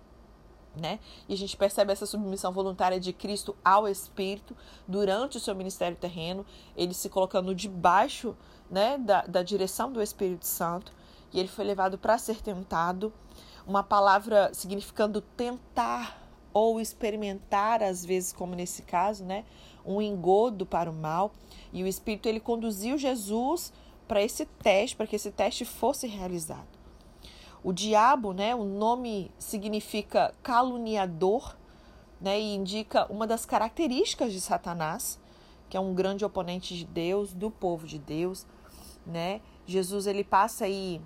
Né? 0.76 1.00
E 1.28 1.34
a 1.34 1.36
gente 1.36 1.56
percebe 1.56 1.92
essa 1.92 2.06
submissão 2.06 2.52
voluntária 2.52 3.00
de 3.00 3.12
Cristo 3.12 3.56
ao 3.64 3.88
Espírito 3.88 4.56
durante 4.86 5.36
o 5.36 5.40
seu 5.40 5.54
ministério 5.54 5.96
terreno, 5.96 6.46
ele 6.76 6.94
se 6.94 7.08
colocando 7.08 7.54
debaixo 7.54 8.36
né, 8.70 8.96
da, 8.96 9.22
da 9.22 9.42
direção 9.42 9.92
do 9.92 10.00
Espírito 10.00 10.46
Santo, 10.46 10.92
e 11.32 11.40
ele 11.40 11.48
foi 11.48 11.64
levado 11.64 11.98
para 11.98 12.16
ser 12.18 12.40
tentado, 12.40 13.12
uma 13.66 13.82
palavra 13.82 14.50
significando 14.52 15.20
tentar 15.20 16.20
ou 16.52 16.80
experimentar, 16.80 17.82
às 17.82 18.04
vezes, 18.04 18.32
como 18.32 18.54
nesse 18.54 18.82
caso, 18.82 19.24
né, 19.24 19.44
um 19.84 20.00
engodo 20.00 20.66
para 20.66 20.90
o 20.90 20.94
mal, 20.94 21.32
e 21.72 21.82
o 21.82 21.86
Espírito 21.86 22.28
ele 22.28 22.40
conduziu 22.40 22.98
Jesus 22.98 23.72
para 24.06 24.22
esse 24.22 24.44
teste, 24.44 24.96
para 24.96 25.06
que 25.06 25.16
esse 25.16 25.30
teste 25.30 25.64
fosse 25.64 26.06
realizado. 26.06 26.69
O 27.62 27.72
diabo, 27.72 28.32
né, 28.32 28.54
o 28.54 28.64
nome 28.64 29.30
significa 29.38 30.34
caluniador, 30.42 31.56
né, 32.20 32.40
e 32.40 32.54
indica 32.54 33.06
uma 33.10 33.26
das 33.26 33.44
características 33.44 34.32
de 34.32 34.40
Satanás, 34.40 35.18
que 35.68 35.76
é 35.76 35.80
um 35.80 35.94
grande 35.94 36.24
oponente 36.24 36.76
de 36.76 36.84
Deus, 36.84 37.32
do 37.32 37.50
povo 37.50 37.86
de 37.86 37.98
Deus, 37.98 38.46
né? 39.06 39.40
Jesus 39.66 40.06
ele 40.06 40.24
passa 40.24 40.64
aí 40.64 41.00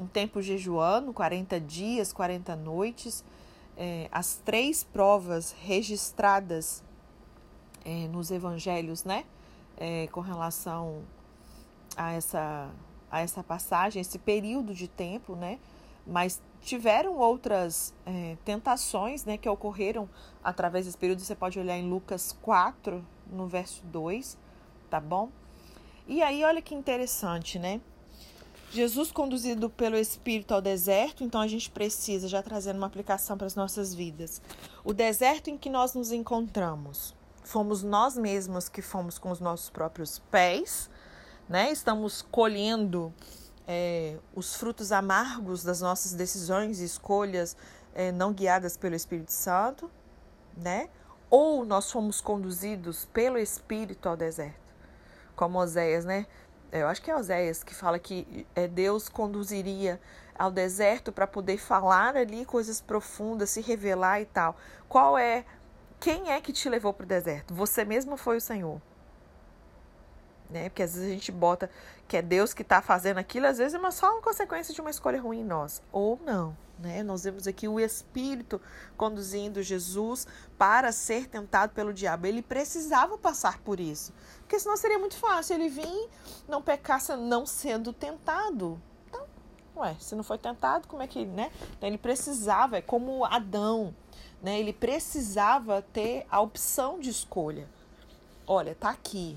um 0.00 0.06
tempo 0.06 0.40
jejuando, 0.40 1.12
40 1.12 1.60
dias, 1.60 2.12
40 2.12 2.56
noites. 2.56 3.24
É, 3.76 4.08
as 4.10 4.36
três 4.36 4.82
provas 4.82 5.54
registradas 5.60 6.82
é, 7.84 8.08
nos 8.08 8.30
evangelhos, 8.30 9.04
né? 9.04 9.24
É, 9.76 10.06
com 10.08 10.20
relação 10.20 11.02
a 11.96 12.12
essa, 12.12 12.70
a 13.10 13.20
essa 13.20 13.42
passagem, 13.42 14.00
esse 14.00 14.18
período 14.18 14.74
de 14.74 14.88
tempo, 14.88 15.36
né? 15.36 15.58
Mas 16.06 16.40
tiveram 16.60 17.18
outras 17.18 17.94
é, 18.04 18.36
tentações 18.44 19.24
né, 19.24 19.36
que 19.36 19.48
ocorreram 19.48 20.08
através 20.42 20.86
desse 20.86 20.98
período. 20.98 21.20
Você 21.20 21.34
pode 21.34 21.58
olhar 21.58 21.76
em 21.76 21.88
Lucas 21.88 22.36
4, 22.42 23.04
no 23.30 23.46
verso 23.46 23.82
2, 23.86 24.38
tá 24.88 25.00
bom? 25.00 25.30
E 26.06 26.22
aí, 26.22 26.44
olha 26.44 26.62
que 26.62 26.74
interessante, 26.74 27.58
né? 27.58 27.80
Jesus 28.70 29.10
conduzido 29.10 29.70
pelo 29.70 29.96
Espírito 29.96 30.52
ao 30.52 30.60
deserto, 30.60 31.24
então 31.24 31.40
a 31.40 31.46
gente 31.46 31.70
precisa, 31.70 32.28
já 32.28 32.42
trazendo 32.42 32.76
uma 32.76 32.86
aplicação 32.86 33.36
para 33.36 33.46
as 33.46 33.54
nossas 33.54 33.94
vidas. 33.94 34.42
O 34.84 34.92
deserto 34.92 35.48
em 35.48 35.56
que 35.56 35.70
nós 35.70 35.94
nos 35.94 36.12
encontramos, 36.12 37.14
fomos 37.42 37.82
nós 37.82 38.16
mesmos 38.16 38.68
que 38.68 38.82
fomos 38.82 39.18
com 39.18 39.30
os 39.30 39.40
nossos 39.40 39.70
próprios 39.70 40.18
pés, 40.30 40.90
né? 41.48 41.70
Estamos 41.70 42.22
colhendo 42.22 43.14
é, 43.66 44.16
os 44.34 44.54
frutos 44.54 44.92
amargos 44.92 45.64
das 45.64 45.80
nossas 45.80 46.12
decisões 46.12 46.80
e 46.80 46.84
escolhas 46.84 47.56
é, 47.94 48.12
não 48.12 48.32
guiadas 48.32 48.76
pelo 48.76 48.94
Espírito 48.94 49.32
Santo, 49.32 49.90
né? 50.56 50.88
Ou 51.28 51.64
nós 51.64 51.90
fomos 51.90 52.20
conduzidos 52.20 53.04
pelo 53.06 53.38
Espírito 53.38 54.08
ao 54.08 54.16
deserto, 54.16 54.74
como 55.34 55.58
Oséias, 55.58 56.04
né? 56.04 56.26
Eu 56.70 56.86
acho 56.86 57.02
que 57.02 57.10
é 57.10 57.16
Oséias 57.16 57.64
que 57.64 57.74
fala 57.74 57.98
que 57.98 58.46
é, 58.54 58.68
Deus 58.68 59.08
conduziria 59.08 60.00
ao 60.38 60.50
deserto 60.50 61.10
para 61.10 61.26
poder 61.26 61.58
falar 61.58 62.16
ali 62.16 62.44
coisas 62.44 62.80
profundas, 62.80 63.50
se 63.50 63.60
revelar 63.60 64.20
e 64.20 64.26
tal. 64.26 64.56
Qual 64.88 65.16
é? 65.16 65.44
Quem 65.98 66.30
é 66.30 66.40
que 66.40 66.52
te 66.52 66.68
levou 66.68 66.92
para 66.92 67.04
o 67.04 67.06
deserto? 67.06 67.54
Você 67.54 67.84
mesmo 67.84 68.16
foi 68.16 68.36
o 68.36 68.40
Senhor 68.40 68.80
né? 70.50 70.68
Porque 70.68 70.82
às 70.82 70.94
vezes 70.94 71.08
a 71.08 71.12
gente 71.12 71.32
bota 71.32 71.70
que 72.06 72.16
é 72.16 72.22
Deus 72.22 72.54
que 72.54 72.62
está 72.62 72.80
fazendo 72.80 73.18
aquilo, 73.18 73.46
às 73.46 73.58
vezes 73.58 73.74
é 73.74 73.78
uma, 73.78 73.90
só 73.90 74.12
uma 74.12 74.22
consequência 74.22 74.74
de 74.74 74.80
uma 74.80 74.90
escolha 74.90 75.20
ruim 75.20 75.44
nossa. 75.44 75.82
Ou 75.92 76.18
não, 76.24 76.56
né? 76.78 77.02
Nós 77.02 77.24
vemos 77.24 77.46
aqui 77.46 77.66
o 77.66 77.80
Espírito 77.80 78.60
conduzindo 78.96 79.62
Jesus 79.62 80.26
para 80.56 80.92
ser 80.92 81.26
tentado 81.26 81.72
pelo 81.72 81.92
diabo. 81.92 82.26
Ele 82.26 82.42
precisava 82.42 83.18
passar 83.18 83.58
por 83.60 83.80
isso, 83.80 84.12
porque 84.40 84.58
senão 84.58 84.76
seria 84.76 84.98
muito 84.98 85.16
fácil 85.16 85.54
ele 85.54 85.68
vir, 85.68 86.08
não 86.48 86.62
pecasse 86.62 87.14
não 87.16 87.44
sendo 87.44 87.92
tentado. 87.92 88.80
Então, 89.08 89.26
ué, 89.76 89.96
se 89.98 90.14
não 90.14 90.22
foi 90.22 90.38
tentado, 90.38 90.86
como 90.86 91.02
é 91.02 91.06
que, 91.06 91.24
né? 91.24 91.50
Então 91.76 91.88
ele 91.88 91.98
precisava, 91.98 92.76
é 92.76 92.82
como 92.82 93.24
Adão, 93.24 93.94
né? 94.42 94.60
Ele 94.60 94.72
precisava 94.72 95.82
ter 95.82 96.26
a 96.30 96.40
opção 96.40 97.00
de 97.00 97.10
escolha. 97.10 97.68
Olha, 98.46 98.76
tá 98.76 98.90
aqui, 98.90 99.36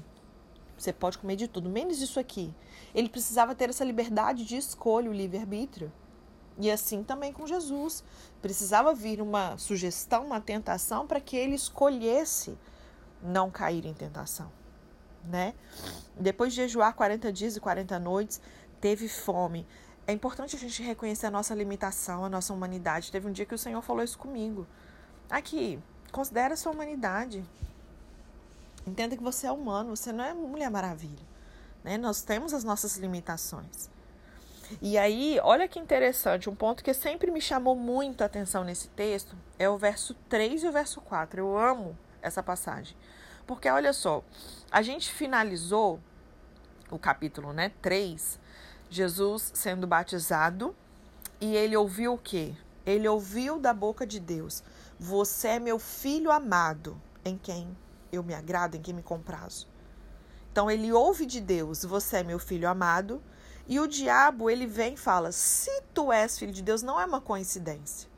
você 0.84 0.94
pode 0.94 1.18
comer 1.18 1.36
de 1.36 1.48
tudo, 1.48 1.70
menos 1.70 2.02
isso 2.02 2.20
aqui. 2.20 2.54
Ele 2.94 3.10
precisava 3.10 3.54
ter 3.54 3.70
essa 3.70 3.84
liberdade 3.84 4.46
de 4.46 4.58
escolha, 4.58 5.10
o 5.10 5.14
livre-arbítrio. 5.14 5.92
E 6.58 6.70
assim 6.70 7.04
também 7.04 7.32
com 7.32 7.48
Jesus. 7.48 8.04
Precisava 8.42 8.94
vir 8.94 9.22
uma 9.22 9.58
sugestão, 9.58 10.26
uma 10.26 10.42
tentação 10.42 11.08
para 11.08 11.22
que 11.22 11.38
ele 11.38 11.56
escolhesse 11.56 12.58
não 13.22 13.50
cair 13.50 13.86
em 13.86 13.94
tentação, 13.94 14.52
né? 15.26 15.54
Depois 16.18 16.54
de 16.54 16.62
jejuar 16.62 16.94
40 16.94 17.32
dias 17.32 17.56
e 17.56 17.60
40 17.60 18.00
noites, 18.00 18.42
teve 18.80 19.08
fome. 19.08 19.68
É 20.08 20.12
importante 20.12 20.56
a 20.56 20.60
gente 20.60 20.82
reconhecer 20.82 21.28
a 21.28 21.32
nossa 21.32 21.54
limitação, 21.54 22.26
a 22.26 22.30
nossa 22.30 22.54
humanidade. 22.54 23.12
Teve 23.12 23.28
um 23.28 23.32
dia 23.32 23.46
que 23.46 23.54
o 23.54 23.58
Senhor 23.58 23.82
falou 23.82 24.04
isso 24.04 24.18
comigo. 24.18 24.66
Aqui, 25.30 25.80
considere 26.12 26.54
a 26.54 26.58
sua 26.58 26.72
humanidade. 26.72 27.44
Entenda 28.90 29.16
que 29.16 29.24
você 29.24 29.46
é 29.46 29.52
humano, 29.52 29.96
você 29.96 30.12
não 30.12 30.24
é 30.24 30.34
Mulher 30.34 30.72
Maravilha. 30.72 31.26
Né? 31.84 31.96
Nós 31.96 32.24
temos 32.24 32.56
as 32.56 32.64
nossas 32.64 32.98
limitações. 32.98 33.88
E 34.82 34.98
aí, 34.98 35.40
olha 35.44 35.68
que 35.68 35.80
interessante, 35.80 36.50
um 36.50 36.56
ponto 36.56 36.84
que 36.84 36.94
sempre 36.94 37.30
me 37.32 37.40
chamou 37.40 37.76
muito 37.76 38.22
a 38.22 38.26
atenção 38.26 38.64
nesse 38.64 38.88
texto 38.90 39.36
é 39.60 39.70
o 39.70 39.78
verso 39.78 40.16
3 40.28 40.64
e 40.64 40.68
o 40.68 40.72
verso 40.72 41.02
4. 41.02 41.40
Eu 41.40 41.58
amo 41.58 41.98
essa 42.20 42.42
passagem. 42.42 42.98
Porque 43.46 43.70
olha 43.70 43.94
só, 43.94 44.24
a 44.72 44.82
gente 44.82 45.12
finalizou 45.12 46.00
o 46.90 46.98
capítulo, 46.98 47.54
né, 47.54 47.72
3, 47.82 48.40
Jesus 48.90 49.52
sendo 49.54 49.86
batizado, 49.86 50.76
e 51.40 51.56
ele 51.56 51.78
ouviu 51.78 52.14
o 52.14 52.18
quê? 52.18 52.56
Ele 52.86 53.08
ouviu 53.08 53.60
da 53.60 53.74
boca 53.74 54.06
de 54.06 54.20
Deus: 54.20 54.64
"Você 55.00 55.50
é 55.50 55.60
meu 55.60 55.78
filho 55.78 56.32
amado, 56.32 57.00
em 57.24 57.38
quem 57.38 57.76
eu 58.12 58.24
me 58.24 58.34
agrado, 58.34 58.76
em 58.76 58.82
quem 58.82 58.94
me 58.94 59.04
comprazo. 59.04 59.68
Então 60.52 60.70
ele 60.70 60.92
ouve 60.92 61.26
de 61.26 61.40
Deus, 61.40 61.84
você 61.84 62.18
é 62.18 62.24
meu 62.24 62.40
filho 62.40 62.68
amado, 62.68 63.22
e 63.68 63.80
o 63.80 63.88
diabo 63.88 64.50
ele 64.50 64.66
vem 64.66 64.96
e 64.96 64.98
fala: 64.98 65.32
se 65.32 65.82
tu 65.94 66.12
és 66.12 66.38
filho 66.38 66.52
de 66.52 66.64
Deus, 66.64 66.82
não 66.82 67.00
é 67.00 67.06
uma 67.06 67.22
coincidência. 67.22 68.10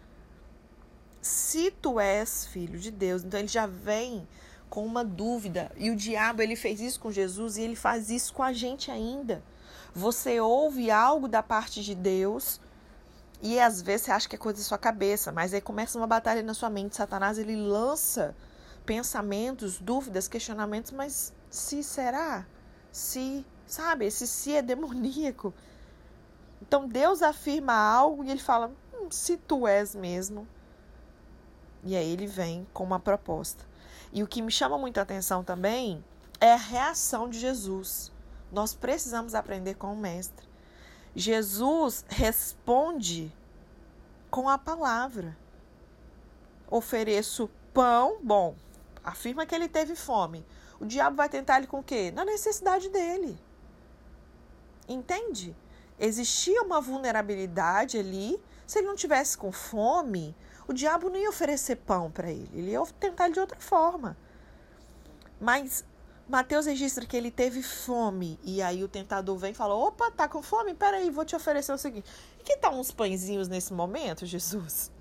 Se 1.22 1.70
tu 1.70 2.00
és 2.00 2.46
filho 2.48 2.80
de 2.80 2.90
Deus, 2.90 3.24
então 3.24 3.40
ele 3.40 3.48
já 3.48 3.68
vem 3.68 4.28
com 4.70 4.86
uma 4.86 5.04
dúvida. 5.04 5.72
E 5.76 5.92
o 5.92 5.96
diabo 5.96 6.42
ele 6.42 6.56
fez 6.56 6.80
isso 6.80 7.00
com 7.00 7.12
Jesus 7.12 7.58
e 7.58 7.62
ele 7.62 7.76
faz 7.76 8.10
isso 8.10 8.34
com 8.34 8.42
a 8.42 8.54
gente 8.54 8.90
ainda. 8.90 9.44
Você 9.94 10.40
ouve 10.40 10.90
algo 10.90 11.28
da 11.28 11.44
parte 11.44 11.84
de 11.84 11.94
Deus 11.94 12.60
e 13.42 13.60
às 13.60 13.82
vezes 13.82 14.06
você 14.06 14.12
acha 14.12 14.30
que 14.30 14.36
é 14.36 14.40
coisa 14.40 14.60
da 14.60 14.64
sua 14.64 14.78
cabeça, 14.78 15.32
mas 15.32 15.54
aí 15.54 15.60
começa 15.60 15.98
uma 15.98 16.08
batalha 16.08 16.42
na 16.42 16.54
sua 16.54 16.70
mente. 16.70 16.96
Satanás 16.96 17.38
ele 17.38 17.56
lança 17.56 18.34
pensamentos, 18.86 19.80
dúvidas, 19.80 20.28
questionamentos, 20.28 20.92
mas 20.92 21.34
se 21.50 21.84
será? 21.84 22.46
Se, 22.92 23.46
sabe, 23.66 24.06
esse 24.06 24.28
se 24.28 24.56
é 24.56 24.62
demoníaco. 24.62 25.54
Então 26.62 26.88
Deus 26.88 27.22
afirma 27.22 27.74
algo 27.74 28.24
e 28.24 28.32
ele 28.32 28.40
fala: 28.40 28.72
hum, 28.94 29.10
se 29.10 29.38
tu 29.38 29.68
és 29.68 29.96
mesmo. 29.96 30.48
E 31.84 31.96
aí 31.96 32.12
ele 32.12 32.28
vem 32.28 32.68
com 32.74 32.84
uma 32.84 33.00
proposta. 33.00 33.66
E 34.14 34.22
o 34.22 34.28
que 34.28 34.42
me 34.42 34.52
chama 34.52 34.78
muita 34.78 35.02
atenção 35.02 35.44
também 35.44 36.04
é 36.40 36.54
a 36.54 36.58
reação 36.58 37.30
de 37.30 37.40
Jesus. 37.40 38.12
Nós 38.52 38.74
precisamos 38.74 39.34
aprender 39.34 39.76
com 39.76 39.94
o 39.94 39.98
Mestre. 39.98 40.48
Jesus 41.16 42.06
responde 42.10 43.34
com 44.30 44.48
a 44.48 44.58
palavra. 44.58 45.38
Ofereço 46.70 47.50
pão, 47.74 48.18
bom, 48.24 48.56
afirma 49.04 49.46
que 49.46 49.56
ele 49.56 49.68
teve 49.68 49.96
fome. 49.96 50.46
O 50.80 50.86
diabo 50.86 51.16
vai 51.16 51.30
tentar 51.30 51.58
ele 51.58 51.68
com 51.68 51.80
o 51.80 51.84
quê? 51.84 52.12
Na 52.12 52.26
necessidade 52.26 52.90
dele. 52.90 53.38
Entende? 54.88 55.56
Existia 56.00 56.62
uma 56.64 56.82
vulnerabilidade 56.82 57.98
ali. 57.98 58.42
Se 58.66 58.80
ele 58.80 58.88
não 58.88 58.96
tivesse 58.96 59.38
com 59.38 59.52
fome, 59.52 60.36
o 60.68 60.74
diabo 60.74 61.10
não 61.10 61.18
ia 61.18 61.30
oferecer 61.30 61.76
pão 61.76 62.10
para 62.10 62.32
ele, 62.32 62.50
ele 62.54 62.72
ia 62.72 62.82
tentar 63.00 63.30
de 63.30 63.40
outra 63.40 63.60
forma. 63.60 64.18
Mas 65.40 65.84
Mateus 66.28 66.66
registra 66.66 67.06
que 67.06 67.18
ele 67.18 67.30
teve 67.30 67.62
fome 67.62 68.40
e 68.42 68.62
aí 68.62 68.84
o 68.84 68.88
tentador 68.88 69.38
vem 69.38 69.52
e 69.52 69.54
fala: 69.54 69.76
opa, 69.76 70.10
tá 70.12 70.28
com 70.30 70.42
fome? 70.42 70.74
Peraí, 70.74 71.10
vou 71.10 71.26
te 71.26 71.36
oferecer 71.36 71.74
o 71.74 71.78
seguinte. 71.78 72.10
E 72.40 72.44
que 72.44 72.56
tal 72.58 72.74
uns 72.74 72.92
pãezinhos 72.92 73.48
nesse 73.48 73.74
momento, 73.74 74.26
Jesus? 74.26 74.92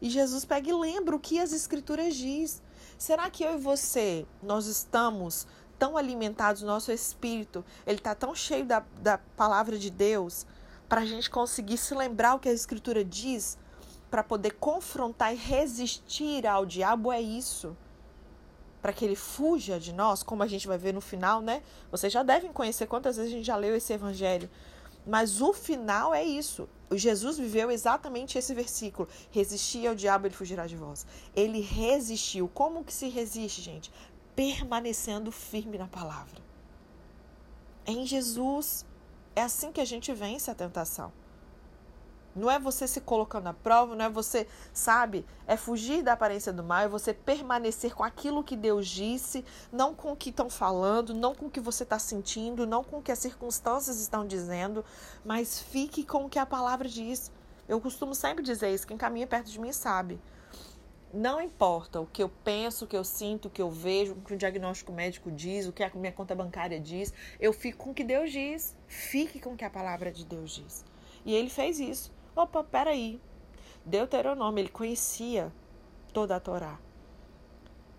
E 0.00 0.10
Jesus 0.10 0.44
pega 0.44 0.68
e 0.68 0.72
lembra 0.72 1.14
o 1.14 1.20
que 1.20 1.38
as 1.38 1.52
escrituras 1.52 2.16
diz. 2.16 2.60
Será 3.02 3.28
que 3.28 3.42
eu 3.42 3.54
e 3.54 3.58
você, 3.58 4.24
nós 4.40 4.66
estamos 4.66 5.44
tão 5.76 5.96
alimentados, 5.96 6.62
nosso 6.62 6.92
espírito, 6.92 7.64
ele 7.84 7.98
está 7.98 8.14
tão 8.14 8.32
cheio 8.32 8.64
da, 8.64 8.84
da 9.00 9.18
palavra 9.18 9.76
de 9.76 9.90
Deus, 9.90 10.46
para 10.88 11.00
a 11.00 11.04
gente 11.04 11.28
conseguir 11.28 11.78
se 11.78 11.96
lembrar 11.96 12.36
o 12.36 12.38
que 12.38 12.48
a 12.48 12.52
escritura 12.52 13.04
diz, 13.04 13.58
para 14.08 14.22
poder 14.22 14.52
confrontar 14.52 15.34
e 15.34 15.36
resistir 15.36 16.46
ao 16.46 16.64
diabo? 16.64 17.10
É 17.10 17.20
isso 17.20 17.76
para 18.80 18.92
que 18.92 19.04
ele 19.04 19.16
fuja 19.16 19.80
de 19.80 19.92
nós, 19.92 20.22
como 20.22 20.44
a 20.44 20.46
gente 20.46 20.68
vai 20.68 20.78
ver 20.78 20.94
no 20.94 21.00
final, 21.00 21.40
né? 21.40 21.60
Vocês 21.90 22.12
já 22.12 22.22
devem 22.22 22.52
conhecer 22.52 22.86
quantas 22.86 23.16
vezes 23.16 23.32
a 23.32 23.36
gente 23.36 23.46
já 23.46 23.56
leu 23.56 23.74
esse 23.74 23.92
evangelho. 23.92 24.48
Mas 25.04 25.40
o 25.40 25.52
final 25.52 26.14
é 26.14 26.22
isso. 26.22 26.68
Jesus 26.98 27.38
viveu 27.38 27.70
exatamente 27.70 28.38
esse 28.38 28.54
versículo. 28.54 29.08
Resistir 29.30 29.86
ao 29.86 29.94
diabo, 29.94 30.26
ele 30.26 30.34
fugirá 30.34 30.66
de 30.66 30.76
vós. 30.76 31.06
Ele 31.34 31.60
resistiu. 31.60 32.48
Como 32.48 32.84
que 32.84 32.92
se 32.92 33.08
resiste, 33.08 33.62
gente? 33.62 33.92
Permanecendo 34.34 35.30
firme 35.30 35.78
na 35.78 35.86
palavra. 35.86 36.40
Em 37.86 38.06
Jesus. 38.06 38.84
É 39.34 39.42
assim 39.42 39.72
que 39.72 39.80
a 39.80 39.84
gente 39.84 40.12
vence 40.12 40.50
a 40.50 40.54
tentação. 40.54 41.12
Não 42.34 42.50
é 42.50 42.58
você 42.58 42.86
se 42.88 43.00
colocando 43.00 43.46
à 43.48 43.52
prova, 43.52 43.94
não 43.94 44.04
é 44.04 44.10
você, 44.10 44.46
sabe? 44.72 45.24
É 45.46 45.56
fugir 45.56 46.02
da 46.02 46.14
aparência 46.14 46.52
do 46.52 46.62
mal, 46.62 46.80
é 46.80 46.88
você 46.88 47.12
permanecer 47.12 47.94
com 47.94 48.02
aquilo 48.02 48.42
que 48.42 48.56
Deus 48.56 48.88
disse, 48.88 49.44
não 49.70 49.94
com 49.94 50.12
o 50.12 50.16
que 50.16 50.30
estão 50.30 50.48
falando, 50.48 51.12
não 51.12 51.34
com 51.34 51.46
o 51.46 51.50
que 51.50 51.60
você 51.60 51.82
está 51.82 51.98
sentindo, 51.98 52.66
não 52.66 52.82
com 52.82 52.98
o 52.98 53.02
que 53.02 53.12
as 53.12 53.18
circunstâncias 53.18 54.00
estão 54.00 54.26
dizendo, 54.26 54.84
mas 55.24 55.58
fique 55.58 56.04
com 56.04 56.24
o 56.24 56.28
que 56.28 56.38
a 56.38 56.46
palavra 56.46 56.88
diz. 56.88 57.30
Eu 57.68 57.80
costumo 57.80 58.14
sempre 58.14 58.42
dizer 58.42 58.74
isso, 58.74 58.86
quem 58.86 58.96
caminha 58.96 59.26
perto 59.26 59.50
de 59.50 59.60
mim 59.60 59.72
sabe. 59.72 60.18
Não 61.12 61.42
importa 61.42 62.00
o 62.00 62.06
que 62.06 62.22
eu 62.22 62.30
penso, 62.42 62.86
o 62.86 62.88
que 62.88 62.96
eu 62.96 63.04
sinto, 63.04 63.46
o 63.46 63.50
que 63.50 63.60
eu 63.60 63.70
vejo, 63.70 64.14
o 64.14 64.20
que 64.22 64.32
o 64.32 64.36
diagnóstico 64.36 64.90
médico 64.90 65.30
diz, 65.30 65.66
o 65.66 65.72
que 65.72 65.82
a 65.84 65.90
minha 65.94 66.10
conta 66.10 66.34
bancária 66.34 66.80
diz, 66.80 67.12
eu 67.38 67.52
fico 67.52 67.84
com 67.84 67.90
o 67.90 67.94
que 67.94 68.02
Deus 68.02 68.32
diz. 68.32 68.74
Fique 68.88 69.38
com 69.38 69.50
o 69.52 69.56
que 69.56 69.64
a 69.64 69.68
palavra 69.68 70.10
de 70.10 70.24
Deus 70.24 70.52
diz. 70.52 70.82
E 71.26 71.34
ele 71.34 71.50
fez 71.50 71.78
isso. 71.78 72.10
Opa, 72.34 72.64
peraí. 72.64 73.20
Deuteronômio, 73.84 74.62
ele 74.62 74.68
conhecia 74.68 75.52
toda 76.12 76.36
a 76.36 76.40
Torá. 76.40 76.78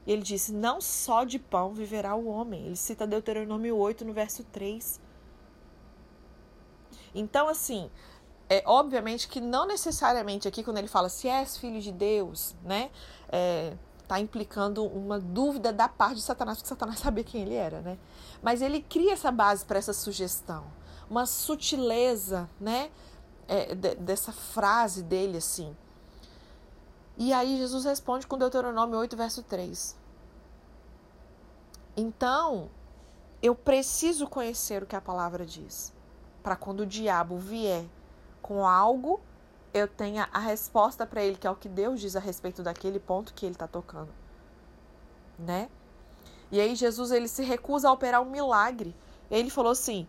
E 0.05 0.11
ele 0.11 0.21
disse: 0.21 0.51
Não 0.51 0.81
só 0.81 1.23
de 1.23 1.39
pão 1.39 1.73
viverá 1.73 2.15
o 2.15 2.27
homem. 2.27 2.65
Ele 2.65 2.75
cita 2.75 3.07
Deuteronômio 3.07 3.75
8, 3.75 4.05
no 4.05 4.13
verso 4.13 4.43
3. 4.45 4.99
Então, 7.15 7.47
assim, 7.47 7.89
é 8.49 8.63
obviamente 8.65 9.27
que 9.27 9.39
não 9.39 9.65
necessariamente 9.65 10.47
aqui, 10.47 10.63
quando 10.63 10.77
ele 10.77 10.87
fala 10.87 11.09
se 11.09 11.27
és 11.27 11.57
filho 11.57 11.79
de 11.79 11.91
Deus, 11.91 12.55
né? 12.63 12.89
É, 13.29 13.73
tá 14.07 14.19
implicando 14.19 14.83
uma 14.85 15.19
dúvida 15.19 15.71
da 15.71 15.87
parte 15.87 16.15
de 16.15 16.21
Satanás, 16.21 16.57
porque 16.57 16.69
Satanás 16.69 16.99
sabia 17.01 17.23
quem 17.23 17.41
ele 17.41 17.55
era, 17.55 17.81
né? 17.81 17.97
Mas 18.41 18.61
ele 18.61 18.81
cria 18.81 19.13
essa 19.13 19.31
base 19.31 19.65
para 19.65 19.77
essa 19.77 19.93
sugestão, 19.93 20.65
uma 21.09 21.25
sutileza, 21.25 22.49
né? 22.59 22.89
É, 23.47 23.75
de, 23.75 23.95
dessa 23.95 24.31
frase 24.31 25.03
dele 25.03 25.37
assim. 25.37 25.75
E 27.17 27.31
aí 27.31 27.57
Jesus 27.57 27.85
responde 27.85 28.25
com 28.25 28.37
Deuteronômio 28.37 28.97
8, 28.97 29.15
verso 29.15 29.43
3. 29.43 29.95
Então, 31.95 32.69
eu 33.41 33.53
preciso 33.53 34.27
conhecer 34.27 34.81
o 34.81 34.85
que 34.85 34.95
a 34.95 35.01
palavra 35.01 35.45
diz, 35.45 35.93
para 36.41 36.55
quando 36.55 36.81
o 36.81 36.85
diabo 36.85 37.37
vier 37.37 37.85
com 38.41 38.67
algo, 38.67 39.21
eu 39.73 39.87
tenha 39.87 40.27
a 40.33 40.39
resposta 40.39 41.05
para 41.05 41.23
ele, 41.23 41.37
que 41.37 41.45
é 41.45 41.51
o 41.51 41.55
que 41.55 41.69
Deus 41.69 41.99
diz 41.99 42.15
a 42.15 42.19
respeito 42.19 42.63
daquele 42.63 42.99
ponto 42.99 43.33
que 43.33 43.45
ele 43.45 43.55
está 43.55 43.67
tocando, 43.67 44.09
né? 45.37 45.69
E 46.51 46.59
aí 46.59 46.75
Jesus 46.75 47.11
ele 47.11 47.27
se 47.27 47.43
recusa 47.43 47.89
a 47.89 47.91
operar 47.91 48.21
um 48.21 48.29
milagre. 48.29 48.95
Ele 49.31 49.49
falou 49.49 49.71
assim: 49.71 50.07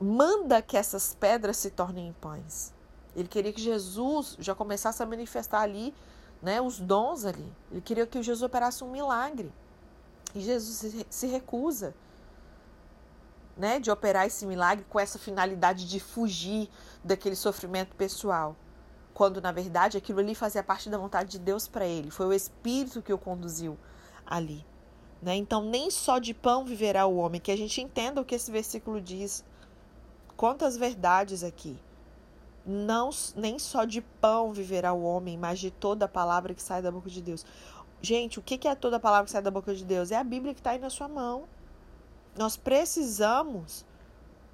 manda 0.00 0.62
que 0.62 0.76
essas 0.76 1.14
pedras 1.14 1.56
se 1.56 1.70
tornem 1.70 2.08
em 2.08 2.12
pães. 2.12 2.72
Ele 3.16 3.28
queria 3.28 3.52
que 3.52 3.60
Jesus 3.60 4.36
já 4.38 4.54
começasse 4.54 5.02
a 5.02 5.06
manifestar 5.06 5.60
ali 5.60 5.94
né, 6.40 6.60
os 6.60 6.78
dons 6.78 7.24
ali. 7.24 7.52
Ele 7.70 7.80
queria 7.80 8.06
que 8.06 8.22
Jesus 8.22 8.42
operasse 8.42 8.84
um 8.84 8.90
milagre. 8.90 9.52
E 10.34 10.40
Jesus 10.40 11.04
se 11.08 11.26
recusa 11.26 11.94
né, 13.56 13.80
de 13.80 13.90
operar 13.90 14.26
esse 14.26 14.46
milagre 14.46 14.84
com 14.88 15.00
essa 15.00 15.18
finalidade 15.18 15.88
de 15.88 15.98
fugir 15.98 16.68
daquele 17.02 17.34
sofrimento 17.34 17.96
pessoal. 17.96 18.54
Quando, 19.12 19.40
na 19.40 19.50
verdade, 19.50 19.96
aquilo 19.96 20.20
ali 20.20 20.34
fazia 20.34 20.62
parte 20.62 20.88
da 20.88 20.96
vontade 20.96 21.32
de 21.32 21.38
Deus 21.40 21.66
para 21.66 21.84
ele. 21.84 22.10
Foi 22.10 22.26
o 22.26 22.32
Espírito 22.32 23.02
que 23.02 23.12
o 23.12 23.18
conduziu 23.18 23.76
ali. 24.24 24.64
Né? 25.20 25.34
Então, 25.34 25.64
nem 25.64 25.90
só 25.90 26.20
de 26.20 26.32
pão 26.32 26.64
viverá 26.64 27.04
o 27.06 27.16
homem. 27.16 27.40
Que 27.40 27.50
a 27.50 27.56
gente 27.56 27.80
entenda 27.80 28.20
o 28.20 28.24
que 28.24 28.36
esse 28.36 28.52
versículo 28.52 29.00
diz 29.00 29.44
Quantas 30.38 30.76
verdades 30.76 31.42
aqui. 31.42 31.76
Não 32.64 33.10
nem 33.34 33.58
só 33.58 33.84
de 33.84 34.00
pão 34.00 34.52
viverá 34.52 34.92
o 34.92 35.02
homem, 35.02 35.36
mas 35.36 35.58
de 35.58 35.68
toda 35.68 36.04
a 36.04 36.08
palavra 36.08 36.54
que 36.54 36.62
sai 36.62 36.80
da 36.80 36.92
boca 36.92 37.10
de 37.10 37.20
Deus. 37.20 37.44
Gente, 38.00 38.38
o 38.38 38.42
que 38.42 38.68
é 38.68 38.74
toda 38.76 38.98
a 38.98 39.00
palavra 39.00 39.24
que 39.24 39.32
sai 39.32 39.42
da 39.42 39.50
boca 39.50 39.74
de 39.74 39.84
Deus? 39.84 40.12
É 40.12 40.16
a 40.16 40.22
Bíblia 40.22 40.54
que 40.54 40.60
está 40.60 40.70
aí 40.70 40.78
na 40.78 40.90
sua 40.90 41.08
mão. 41.08 41.42
Nós 42.36 42.56
precisamos 42.56 43.84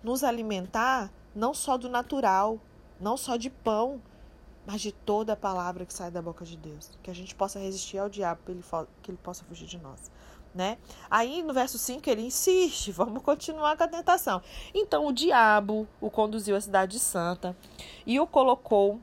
nos 0.02 0.24
alimentar 0.24 1.12
não 1.34 1.52
só 1.52 1.76
do 1.76 1.90
natural, 1.90 2.58
não 2.98 3.18
só 3.18 3.36
de 3.36 3.50
pão, 3.50 4.00
mas 4.66 4.80
de 4.80 4.90
toda 4.90 5.34
a 5.34 5.36
palavra 5.36 5.84
que 5.84 5.92
sai 5.92 6.10
da 6.10 6.22
boca 6.22 6.46
de 6.46 6.56
Deus. 6.56 6.92
Que 7.02 7.10
a 7.10 7.14
gente 7.14 7.34
possa 7.34 7.58
resistir 7.58 7.98
ao 7.98 8.08
diabo, 8.08 8.40
que 9.02 9.10
ele 9.10 9.18
possa 9.22 9.44
fugir 9.44 9.66
de 9.66 9.76
nós 9.76 10.10
né? 10.54 10.78
Aí 11.10 11.42
no 11.42 11.52
verso 11.52 11.76
5 11.78 12.08
ele 12.08 12.22
insiste, 12.22 12.92
vamos 12.92 13.22
continuar 13.22 13.76
com 13.76 13.84
a 13.84 13.88
tentação. 13.88 14.40
Então 14.72 15.06
o 15.06 15.12
diabo 15.12 15.86
o 16.00 16.08
conduziu 16.10 16.54
à 16.56 16.60
cidade 16.60 16.98
santa 16.98 17.56
e 18.06 18.20
o 18.20 18.26
colocou 18.26 19.00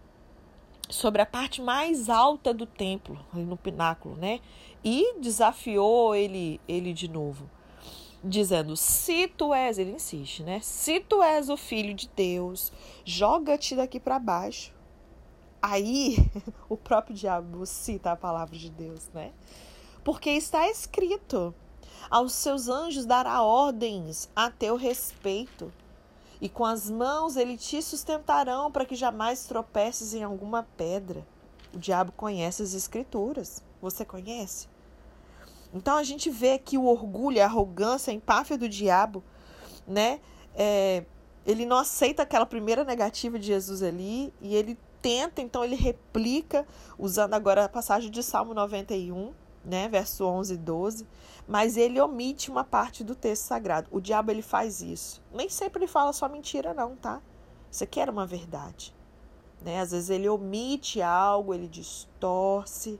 sobre 0.89 1.21
a 1.21 1.25
parte 1.25 1.61
mais 1.61 2.09
alta 2.09 2.53
do 2.53 2.65
templo, 2.65 3.17
no 3.33 3.57
pináculo, 3.57 4.15
né? 4.15 4.39
E 4.83 5.19
desafiou 5.19 6.15
ele 6.15 6.59
ele 6.67 6.93
de 6.93 7.07
novo, 7.07 7.49
dizendo: 8.23 8.75
"Se 8.75 9.27
tu 9.27 9.53
és", 9.53 9.77
ele 9.77 9.91
insiste, 9.91 10.43
né? 10.43 10.59
"Se 10.61 10.99
tu 10.99 11.21
és 11.21 11.49
o 11.49 11.57
filho 11.57 11.93
de 11.93 12.09
Deus, 12.09 12.71
joga-te 13.05 13.75
daqui 13.75 13.99
para 13.99 14.19
baixo". 14.19 14.73
Aí 15.61 16.17
o 16.67 16.75
próprio 16.75 17.15
diabo 17.15 17.65
cita 17.65 18.11
a 18.11 18.15
palavra 18.15 18.57
de 18.57 18.69
Deus, 18.69 19.09
né? 19.13 19.31
Porque 20.03 20.29
está 20.31 20.69
escrito: 20.69 21.53
aos 22.09 22.33
seus 22.33 22.67
anjos 22.67 23.05
dará 23.05 23.41
ordens 23.41 24.29
a 24.35 24.49
teu 24.49 24.75
respeito, 24.75 25.71
e 26.39 26.49
com 26.49 26.65
as 26.65 26.89
mãos 26.89 27.35
ele 27.37 27.57
te 27.57 27.81
sustentarão 27.81 28.71
para 28.71 28.85
que 28.85 28.95
jamais 28.95 29.45
tropeces 29.45 30.13
em 30.13 30.23
alguma 30.23 30.67
pedra. 30.75 31.25
O 31.73 31.77
diabo 31.77 32.11
conhece 32.11 32.61
as 32.63 32.73
escrituras. 32.73 33.63
Você 33.81 34.03
conhece? 34.03 34.67
Então 35.73 35.95
a 35.95 36.03
gente 36.03 36.29
vê 36.29 36.57
que 36.57 36.77
o 36.77 36.85
orgulho, 36.85 37.41
a 37.41 37.45
arrogância, 37.45 38.11
a 38.11 38.13
empáfia 38.13 38.57
do 38.57 38.67
diabo, 38.67 39.23
né? 39.87 40.19
É, 40.53 41.05
ele 41.45 41.65
não 41.65 41.77
aceita 41.77 42.23
aquela 42.23 42.45
primeira 42.45 42.83
negativa 42.83 43.39
de 43.39 43.47
Jesus 43.47 43.81
ali 43.81 44.33
e 44.41 44.53
ele 44.55 44.77
tenta, 45.01 45.41
então 45.41 45.63
ele 45.63 45.75
replica, 45.75 46.67
usando 46.97 47.33
agora 47.33 47.65
a 47.65 47.69
passagem 47.69 48.11
de 48.11 48.21
Salmo 48.21 48.53
91, 48.53 49.33
né, 49.63 49.87
verso 49.87 50.25
11 50.25 50.53
e 50.53 50.57
12, 50.57 51.07
mas 51.47 51.77
ele 51.77 51.99
omite 51.99 52.49
uma 52.49 52.63
parte 52.63 53.03
do 53.03 53.15
texto 53.15 53.43
sagrado. 53.43 53.87
O 53.91 53.99
diabo 53.99 54.31
ele 54.31 54.41
faz 54.41 54.81
isso. 54.81 55.21
Nem 55.33 55.49
sempre 55.49 55.79
ele 55.79 55.87
fala 55.87 56.13
só 56.13 56.27
mentira 56.27 56.73
não, 56.73 56.95
tá? 56.95 57.21
Isso 57.69 57.83
aqui 57.83 57.99
era 57.99 58.11
uma 58.11 58.25
verdade. 58.25 58.93
Né? 59.61 59.79
Às 59.79 59.91
vezes 59.91 60.09
ele 60.09 60.27
omite 60.27 61.01
algo, 61.01 61.53
ele 61.53 61.67
distorce. 61.67 62.99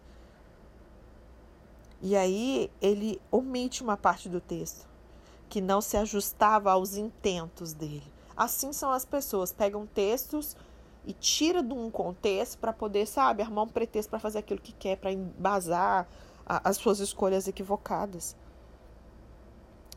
E 2.02 2.16
aí 2.16 2.72
ele 2.82 3.22
omite 3.32 3.84
uma 3.84 3.98
parte 3.98 4.30
do 4.30 4.40
texto 4.40 4.90
que 5.50 5.60
não 5.60 5.82
se 5.82 5.98
ajustava 5.98 6.72
aos 6.72 6.96
intentos 6.96 7.74
dele. 7.74 8.12
Assim 8.36 8.72
são 8.72 8.92
as 8.92 9.04
pessoas, 9.04 9.52
pegam 9.52 9.86
textos 9.86 10.56
e 11.06 11.14
tira 11.14 11.62
de 11.62 11.74
um 11.74 11.92
contexto 11.92 12.58
para 12.58 12.72
poder, 12.72 13.06
sabe, 13.06 13.42
armar 13.42 13.66
um 13.66 13.68
pretexto 13.68 14.10
para 14.10 14.20
fazer 14.20 14.40
aquilo 14.40 14.62
que 14.62 14.72
quer, 14.72 14.98
para 14.98 15.12
embasar 15.12 16.08
as 16.64 16.78
suas 16.78 17.00
escolhas 17.00 17.48
equivocadas. 17.48 18.36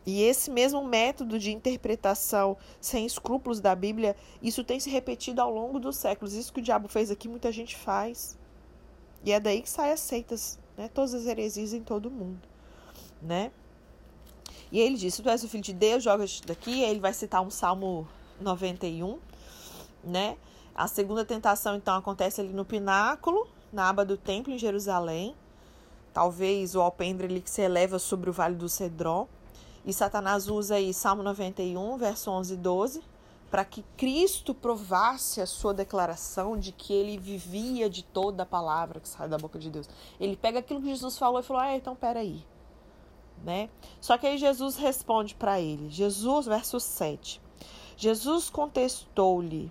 E 0.06 0.22
esse 0.22 0.50
mesmo 0.50 0.84
método 0.84 1.38
de 1.38 1.50
interpretação 1.50 2.56
sem 2.80 3.06
escrúpulos 3.06 3.58
da 3.58 3.74
Bíblia, 3.74 4.14
isso 4.42 4.62
tem 4.62 4.78
se 4.78 4.90
repetido 4.90 5.40
ao 5.40 5.50
longo 5.50 5.80
dos 5.80 5.96
séculos. 5.96 6.34
Isso 6.34 6.52
que 6.52 6.60
o 6.60 6.62
diabo 6.62 6.88
fez 6.88 7.10
aqui, 7.10 7.26
muita 7.26 7.50
gente 7.50 7.74
faz. 7.74 8.38
E 9.24 9.32
é 9.32 9.40
daí 9.40 9.62
que 9.62 9.70
saem 9.70 9.92
as 9.92 10.00
seitas, 10.00 10.58
né? 10.76 10.90
Todas 10.92 11.14
as 11.14 11.26
heresias 11.26 11.72
em 11.72 11.82
todo 11.82 12.06
o 12.06 12.10
mundo, 12.10 12.46
né? 13.22 13.50
E 14.70 14.78
ele 14.78 14.96
diz: 14.96 15.14
Se 15.14 15.22
tu 15.22 15.30
és 15.30 15.42
o 15.42 15.48
filho 15.48 15.62
de 15.62 15.72
Deus, 15.72 16.02
joga 16.02 16.26
daqui. 16.46 16.84
Aí 16.84 16.90
ele 16.90 17.00
vai 17.00 17.14
citar 17.14 17.40
um 17.40 17.48
Salmo 17.50 18.06
91, 18.38 19.18
né? 20.02 20.36
A 20.74 20.86
segunda 20.86 21.24
tentação, 21.24 21.76
então, 21.76 21.96
acontece 21.96 22.40
ali 22.40 22.52
no 22.52 22.64
pináculo, 22.64 23.48
na 23.72 23.88
aba 23.88 24.04
do 24.04 24.16
templo 24.16 24.52
em 24.52 24.58
Jerusalém. 24.58 25.34
Talvez 26.14 26.76
o 26.76 26.80
alpendre 26.80 27.40
que 27.40 27.50
se 27.50 27.60
eleva 27.60 27.98
sobre 27.98 28.30
o 28.30 28.32
vale 28.32 28.54
do 28.54 28.68
Cedron. 28.68 29.26
E 29.84 29.92
Satanás 29.92 30.48
usa 30.48 30.76
aí 30.76 30.94
Salmo 30.94 31.24
91, 31.24 31.98
verso 31.98 32.30
11 32.30 32.54
e 32.54 32.56
12, 32.56 33.02
para 33.50 33.64
que 33.64 33.84
Cristo 33.96 34.54
provasse 34.54 35.40
a 35.40 35.46
sua 35.46 35.74
declaração 35.74 36.56
de 36.56 36.70
que 36.70 36.92
ele 36.92 37.18
vivia 37.18 37.90
de 37.90 38.04
toda 38.04 38.44
a 38.44 38.46
palavra 38.46 39.00
que 39.00 39.08
sai 39.08 39.28
da 39.28 39.36
boca 39.36 39.58
de 39.58 39.68
Deus. 39.68 39.88
Ele 40.20 40.36
pega 40.36 40.60
aquilo 40.60 40.80
que 40.80 40.88
Jesus 40.88 41.18
falou 41.18 41.40
e 41.40 41.42
falou: 41.42 41.60
Ah, 41.60 41.74
então 41.74 41.96
peraí. 41.96 42.44
Né? 43.42 43.68
Só 44.00 44.16
que 44.16 44.26
aí 44.26 44.38
Jesus 44.38 44.76
responde 44.76 45.34
para 45.34 45.60
ele. 45.60 45.90
Jesus, 45.90 46.46
verso 46.46 46.78
7. 46.78 47.42
Jesus 47.96 48.48
contestou-lhe: 48.48 49.70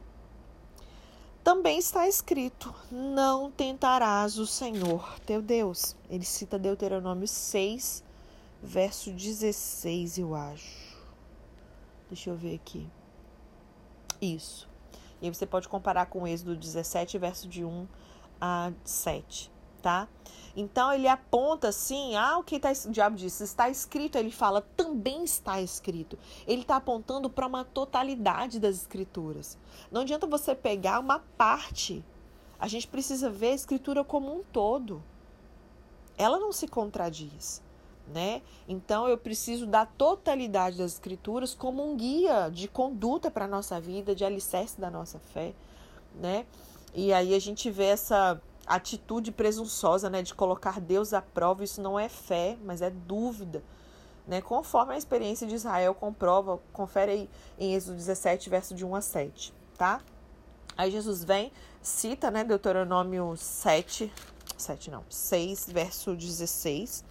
Também 1.43 1.77
está 1.77 2.07
escrito: 2.07 2.73
Não 2.89 3.51
tentarás 3.51 4.37
o 4.37 4.47
Senhor 4.47 5.19
teu 5.25 5.41
Deus. 5.41 5.95
Ele 6.09 6.23
cita 6.23 6.57
Deuteronômio 6.57 7.27
6, 7.27 8.03
verso 8.61 9.11
16, 9.11 10.19
eu 10.19 10.33
acho. 10.33 10.97
Deixa 12.07 12.29
eu 12.29 12.35
ver 12.35 12.55
aqui. 12.55 12.89
Isso. 14.21 14.69
E 15.21 15.29
você 15.29 15.45
pode 15.45 15.67
comparar 15.67 16.05
com 16.05 16.27
Êxodo 16.27 16.55
17, 16.55 17.17
verso 17.17 17.47
de 17.49 17.65
1 17.65 17.87
a 18.39 18.71
7, 18.83 19.51
tá? 19.83 20.07
Então 20.55 20.93
ele 20.93 21.07
aponta 21.07 21.67
assim, 21.67 22.15
ah, 22.15 22.37
o 22.37 22.43
que 22.43 22.59
tá, 22.59 22.71
o 22.85 22.91
diabo 22.91 23.17
disse, 23.17 23.43
está 23.43 23.69
escrito, 23.69 24.17
ele 24.17 24.31
fala, 24.31 24.61
também 24.77 25.23
está 25.23 25.61
escrito. 25.61 26.17
Ele 26.47 26.61
está 26.61 26.77
apontando 26.77 27.29
para 27.29 27.45
uma 27.45 27.65
totalidade 27.65 28.59
das 28.59 28.77
escrituras. 28.77 29.57
Não 29.91 30.01
adianta 30.01 30.25
você 30.25 30.55
pegar 30.55 30.99
uma 30.99 31.19
parte. 31.37 32.03
A 32.59 32.67
gente 32.67 32.87
precisa 32.87 33.29
ver 33.29 33.49
a 33.49 33.55
escritura 33.55 34.03
como 34.03 34.33
um 34.33 34.41
todo. 34.41 35.03
Ela 36.17 36.39
não 36.39 36.51
se 36.51 36.67
contradiz, 36.67 37.61
né? 38.07 38.41
Então 38.67 39.07
eu 39.07 39.17
preciso 39.17 39.65
da 39.65 39.85
totalidade 39.85 40.77
das 40.77 40.93
escrituras 40.93 41.55
como 41.55 41.83
um 41.83 41.97
guia 41.97 42.49
de 42.49 42.67
conduta 42.67 43.29
para 43.31 43.45
a 43.45 43.47
nossa 43.47 43.81
vida, 43.81 44.15
de 44.15 44.23
alicerce 44.23 44.79
da 44.79 44.91
nossa 44.91 45.17
fé, 45.17 45.53
né? 46.15 46.45
E 46.93 47.11
aí 47.11 47.33
a 47.33 47.39
gente 47.39 47.71
vê 47.71 47.85
essa 47.85 48.39
atitude 48.65 49.31
presunçosa, 49.31 50.09
né, 50.09 50.21
de 50.21 50.33
colocar 50.33 50.79
Deus 50.79 51.13
à 51.13 51.21
prova, 51.21 51.63
isso 51.63 51.81
não 51.81 51.99
é 51.99 52.07
fé, 52.07 52.57
mas 52.63 52.81
é 52.81 52.89
dúvida, 52.89 53.63
né? 54.27 54.41
Conforme 54.41 54.93
a 54.93 54.97
experiência 54.97 55.45
de 55.45 55.55
Israel 55.55 55.93
comprova, 55.93 56.59
confere 56.71 57.11
aí 57.11 57.29
em 57.59 57.73
Êxodo 57.73 57.97
17, 57.97 58.49
verso 58.49 58.73
de 58.73 58.85
1 58.85 58.95
a 58.95 59.01
7, 59.01 59.53
tá? 59.77 60.01
Aí 60.77 60.89
Jesus 60.89 61.23
vem, 61.23 61.51
cita, 61.81 62.31
né, 62.31 62.43
Deuteronômio 62.43 63.35
7, 63.35 64.11
7 64.57 64.89
não, 64.89 65.03
6, 65.09 65.69
verso 65.71 66.15
16. 66.15 67.03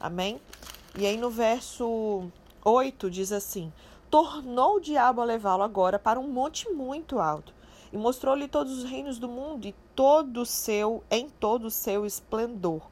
Amém? 0.00 0.40
E 0.96 1.06
aí 1.06 1.16
no 1.16 1.30
verso 1.30 2.28
8 2.64 3.10
diz 3.10 3.32
assim: 3.32 3.72
Tornou 4.10 4.76
o 4.76 4.80
diabo 4.80 5.20
a 5.20 5.24
levá-lo 5.24 5.62
agora 5.62 5.98
para 5.98 6.18
um 6.18 6.28
monte 6.28 6.68
muito 6.70 7.18
alto 7.18 7.57
e 7.92 7.96
mostrou-lhe 7.96 8.48
todos 8.48 8.78
os 8.78 8.84
reinos 8.84 9.18
do 9.18 9.28
mundo 9.28 9.66
e 9.66 9.74
todo 9.94 10.42
o 10.42 10.46
seu 10.46 11.02
em 11.10 11.28
todo 11.28 11.66
o 11.66 11.70
seu 11.70 12.04
esplendor. 12.04 12.82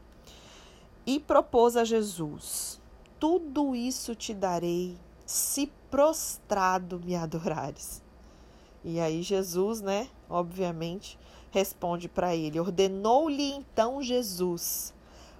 E 1.07 1.21
propôs 1.21 1.77
a 1.77 1.85
Jesus: 1.85 2.81
Tudo 3.19 3.75
isso 3.75 4.15
te 4.15 4.35
darei 4.35 4.97
se 5.25 5.71
prostrado 5.91 7.01
me 7.01 7.15
adorares. 7.15 8.03
E 8.85 9.01
aí 9.01 9.23
Jesus, 9.23 9.81
né, 9.81 10.09
obviamente, 10.29 11.19
responde 11.51 12.09
para 12.09 12.35
ele: 12.35 12.61
Ordenou-lhe 12.61 13.53
então 13.53 14.03
Jesus: 14.03 14.95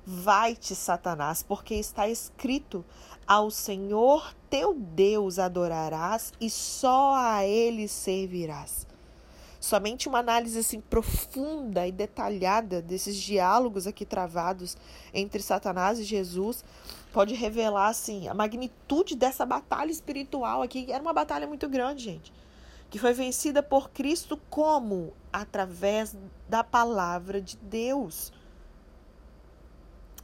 Vai-te, 0.05 0.75
Satanás, 0.75 1.43
porque 1.43 1.75
está 1.75 2.09
escrito: 2.09 2.85
Ao 3.27 3.51
Senhor 3.51 4.35
teu 4.49 4.75
Deus 4.75 5.39
adorarás 5.39 6.33
e 6.41 6.49
só 6.49 7.15
a 7.15 7.45
ele 7.45 7.89
servirás. 7.89 8.86
Somente 9.59 10.09
uma 10.09 10.19
análise 10.19 10.59
assim 10.59 10.81
profunda 10.81 11.87
e 11.87 11.93
detalhada 11.93 12.83
desses 12.83 13.17
diálogos 13.17 13.87
aqui 13.87 14.05
travados 14.05 14.77
entre 15.13 15.43
Satanás 15.43 15.99
e 15.99 16.05
Jesus 16.05 16.65
pode 17.13 17.35
revelar 17.35 17.89
assim 17.89 18.29
a 18.29 18.35
magnitude 18.35 19.17
dessa 19.17 19.47
batalha 19.47 19.91
espiritual 19.91 20.63
aqui. 20.63 20.93
Era 20.93 21.03
uma 21.03 21.15
batalha 21.15 21.47
muito 21.47 21.69
grande, 21.69 22.05
gente, 22.05 22.33
que 22.91 22.99
foi 22.99 23.13
vencida 23.13 23.63
por 23.63 23.91
Cristo 23.91 24.39
como 24.51 25.15
através 25.33 26.15
da 26.49 26.63
palavra 26.63 27.41
de 27.41 27.57
Deus. 27.57 28.33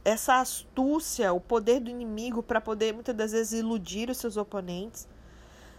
Essa 0.05 0.41
astúcia, 0.41 1.33
o 1.33 1.39
poder 1.39 1.79
do 1.79 1.89
inimigo 1.89 2.43
para 2.43 2.61
poder 2.61 2.93
muitas 2.93 3.15
das 3.15 3.31
vezes 3.31 3.59
iludir 3.59 4.09
os 4.09 4.17
seus 4.17 4.37
oponentes 4.37 5.07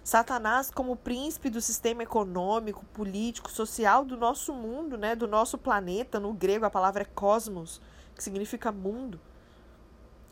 Satanás 0.04 0.70
como 0.70 0.96
príncipe 0.96 1.48
do 1.48 1.62
sistema 1.62 2.02
econômico, 2.02 2.84
político, 2.92 3.50
social 3.50 4.04
do 4.04 4.18
nosso 4.18 4.52
mundo, 4.52 4.98
né, 4.98 5.16
do 5.16 5.26
nosso 5.26 5.56
planeta, 5.56 6.20
no 6.20 6.34
grego 6.34 6.66
a 6.66 6.70
palavra 6.70 7.02
é 7.02 7.06
cosmos, 7.06 7.80
que 8.14 8.22
significa 8.22 8.70
mundo. 8.70 9.18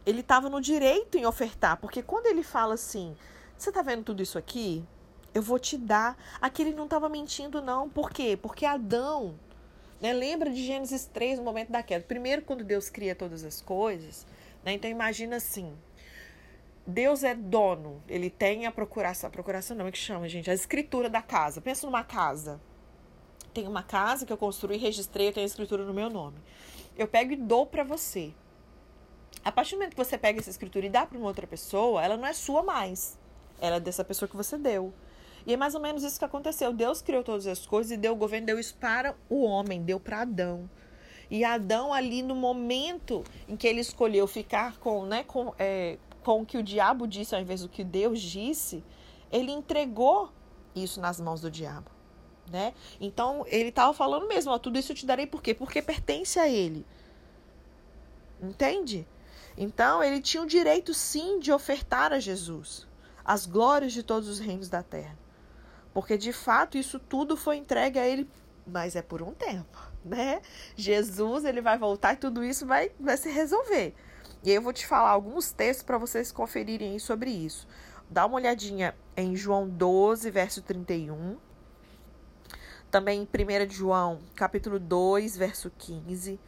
Ele 0.05 0.21
estava 0.21 0.51
no 0.51 0.61
direito 0.61 1.17
em 1.17 1.25
ofertar, 1.25 1.79
porque 1.79 2.03
quando 2.03 2.27
ele 2.27 2.43
fala 2.43 2.75
assim: 2.75 3.17
"Você 3.57 3.71
está 3.71 3.81
vendo 3.81 4.05
tudo 4.05 4.23
isso 4.23 4.37
aqui? 4.37 4.85
Eu 5.33 5.41
vou 5.41 5.59
te 5.59 5.79
dar". 5.79 6.19
Aqui 6.39 6.61
ele 6.61 6.75
não 6.75 6.85
estava 6.85 7.09
mentindo 7.09 7.63
não, 7.63 7.89
por 7.89 8.11
quê? 8.11 8.39
Porque 8.41 8.67
Adão, 8.67 9.37
né, 10.03 10.13
lembra 10.13 10.51
de 10.51 10.63
Gênesis 10.63 11.07
3, 11.07 11.39
no 11.39 11.45
momento 11.45 11.73
da 11.73 11.83
queda. 11.83 12.05
Primeiro 12.05 12.43
quando 12.43 12.63
Deus 12.63 12.91
cria 12.91 13.15
todas 13.15 13.43
as 13.43 13.63
coisas, 13.63 14.27
né? 14.63 14.75
Então 14.75 14.91
imagina 14.91 15.37
assim, 15.37 15.73
Deus 16.87 17.23
é 17.23 17.35
dono, 17.35 18.03
ele 18.09 18.29
tem 18.29 18.66
a 18.66 18.73
procuração, 18.73 19.29
a 19.29 19.31
procuração 19.31 19.77
não 19.77 19.87
é 19.87 19.92
que 19.92 19.99
chama, 19.99 20.29
gente, 20.29 20.51
a 20.51 20.55
escritura 20.55 21.09
da 21.09 21.23
casa. 21.23 21.61
Pensa 21.61 21.87
numa 21.87 22.03
casa. 22.03 22.61
Tem 23.55 23.68
uma 23.68 23.83
casa 23.83 24.27
que 24.27 24.33
eu 24.33 24.37
construí, 24.37 24.79
registrei, 24.79 25.29
eu 25.29 25.33
tenho 25.33 25.45
a 25.45 25.47
escritura 25.47 25.85
no 25.85 25.95
meu 25.95 26.11
nome. 26.11 26.38
Eu 26.97 27.07
pego 27.07 27.33
e 27.33 27.37
dou 27.37 27.66
para 27.66 27.85
você. 27.85 28.33
A 29.45 29.53
partir 29.53 29.73
do 29.73 29.79
momento 29.79 29.92
que 29.92 30.05
você 30.05 30.18
pega 30.18 30.40
essa 30.40 30.51
escritura 30.51 30.87
e 30.87 30.90
dá 30.90 31.07
para 31.07 31.18
uma 31.18 31.27
outra 31.27 31.47
pessoa, 31.47 32.03
ela 32.03 32.16
não 32.16 32.27
é 32.27 32.33
sua 32.33 32.62
mais. 32.62 33.18
Ela 33.61 33.77
é 33.77 33.81
dessa 33.81 34.05
pessoa 34.05 34.29
que 34.29 34.37
você 34.37 34.57
deu. 34.59 34.92
E 35.47 35.55
é 35.55 35.57
mais 35.57 35.75
ou 35.75 35.81
menos 35.81 36.03
isso 36.03 36.18
que 36.18 36.25
aconteceu. 36.25 36.73
Deus 36.73 37.03
criou 37.03 37.23
todas 37.23 37.47
as 37.47 37.66
coisas 37.66 37.92
e 37.92 37.97
deu 37.97 38.12
o 38.12 38.16
governo, 38.16 38.47
deu 38.47 38.59
isso 38.59 38.75
para 38.77 39.14
o 39.29 39.45
homem, 39.45 39.83
deu 39.83 39.99
para 39.99 40.23
Adão. 40.23 40.68
E 41.31 41.45
Adão, 41.45 41.92
ali 41.92 42.23
no 42.23 42.35
momento 42.35 43.25
em 43.49 43.57
que 43.57 43.66
ele 43.66 43.81
escolheu 43.81 44.27
ficar 44.27 44.77
com, 44.79 45.05
né, 45.07 45.25
com, 45.25 45.55
é, 45.59 45.99
com 46.23 46.43
o 46.43 46.47
que 46.47 46.59
o 46.59 46.63
diabo 46.63 47.07
disse 47.07 47.35
ao 47.35 47.41
invés 47.41 47.63
do 47.63 47.69
que 47.69 47.85
Deus 47.85 48.21
disse, 48.21 48.85
ele 49.31 49.51
entregou 49.51 50.33
isso 50.75 51.01
nas 51.01 51.21
mãos 51.21 51.41
do 51.41 51.51
diabo, 51.51 51.91
né? 52.51 52.75
Então 53.01 53.45
ele 53.47 53.69
estava 53.69 53.93
falando 53.93 54.27
mesmo, 54.29 54.53
ó, 54.53 54.59
tudo 54.59 54.79
isso 54.79 54.93
eu 54.93 54.97
te 54.97 55.07
darei 55.07 55.27
por 55.27 55.43
quê? 55.43 55.55
Porque 55.55 55.83
pertence 55.83 56.39
a 56.39 56.49
ele. 56.49 56.87
Entende? 58.41 59.07
Então 59.57 60.03
ele 60.03 60.21
tinha 60.21 60.43
o 60.43 60.47
direito 60.47 60.95
sim 60.95 61.39
de 61.39 61.53
ofertar 61.53 62.13
a 62.13 62.19
Jesus 62.19 62.87
as 63.25 63.47
glórias 63.47 63.93
de 63.93 64.03
todos 64.03 64.29
os 64.29 64.39
reinos 64.39 64.69
da 64.69 64.83
terra. 64.83 65.17
Porque 65.95 66.17
de 66.17 66.33
fato 66.33 66.77
isso 66.79 66.99
tudo 66.99 67.37
foi 67.37 67.57
entregue 67.57 67.99
a 67.99 68.07
ele, 68.07 68.29
mas 68.67 68.97
é 68.97 69.03
por 69.03 69.23
um 69.23 69.33
tempo, 69.33 69.79
né? 70.05 70.41
Jesus, 70.75 71.45
ele 71.45 71.61
vai 71.61 71.79
voltar 71.79 72.15
e 72.15 72.17
tudo 72.17 72.43
isso 72.43 72.67
vai 72.67 72.91
vai 72.99 73.17
se 73.17 73.31
resolver. 73.31 73.95
E 74.45 74.51
eu 74.51 74.61
vou 74.61 74.73
te 74.73 74.87
falar 74.87 75.11
alguns 75.11 75.53
textos 75.53 75.85
para 75.85 75.99
vocês 75.99 76.33
conferirem 76.33 76.99
sobre 76.99 77.31
isso. 77.31 77.67
Dá 78.11 78.27
uma 78.27 78.37
olhadinha 78.37 78.95
em 79.17 79.37
João 79.37 79.69
12, 79.69 80.31
verso 80.33 80.61
31. 80.63 81.37
Também 82.91 83.23
em 83.23 83.67
1 83.67 83.71
João, 83.71 84.21
capítulo 84.35 84.81
2, 84.81 85.37
verso 85.37 85.71
15. 85.79 86.41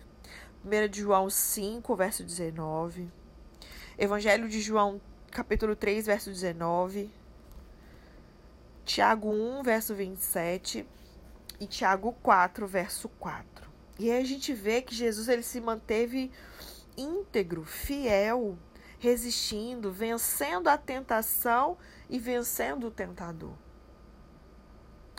1 0.64 0.92
João 0.92 1.30
5, 1.30 1.94
verso 1.94 2.24
19. 2.24 3.08
Evangelho 3.96 4.48
de 4.48 4.60
João, 4.60 5.00
capítulo 5.30 5.76
3, 5.76 6.06
verso 6.06 6.30
19. 6.30 7.08
Tiago 8.84 9.30
1, 9.30 9.62
verso 9.62 9.94
27. 9.94 10.84
E 11.60 11.66
Tiago 11.66 12.12
4, 12.22 12.66
verso 12.66 13.08
4. 13.08 13.70
E 14.00 14.10
aí 14.10 14.20
a 14.20 14.26
gente 14.26 14.52
vê 14.52 14.82
que 14.82 14.94
Jesus 14.94 15.28
ele 15.28 15.44
se 15.44 15.60
manteve 15.60 16.32
íntegro, 16.96 17.64
fiel, 17.64 18.56
resistindo, 18.98 19.92
vencendo 19.92 20.68
a 20.68 20.78
tentação 20.78 21.76
e 22.08 22.18
vencendo 22.18 22.88
o 22.88 22.90
tentador. 22.90 23.52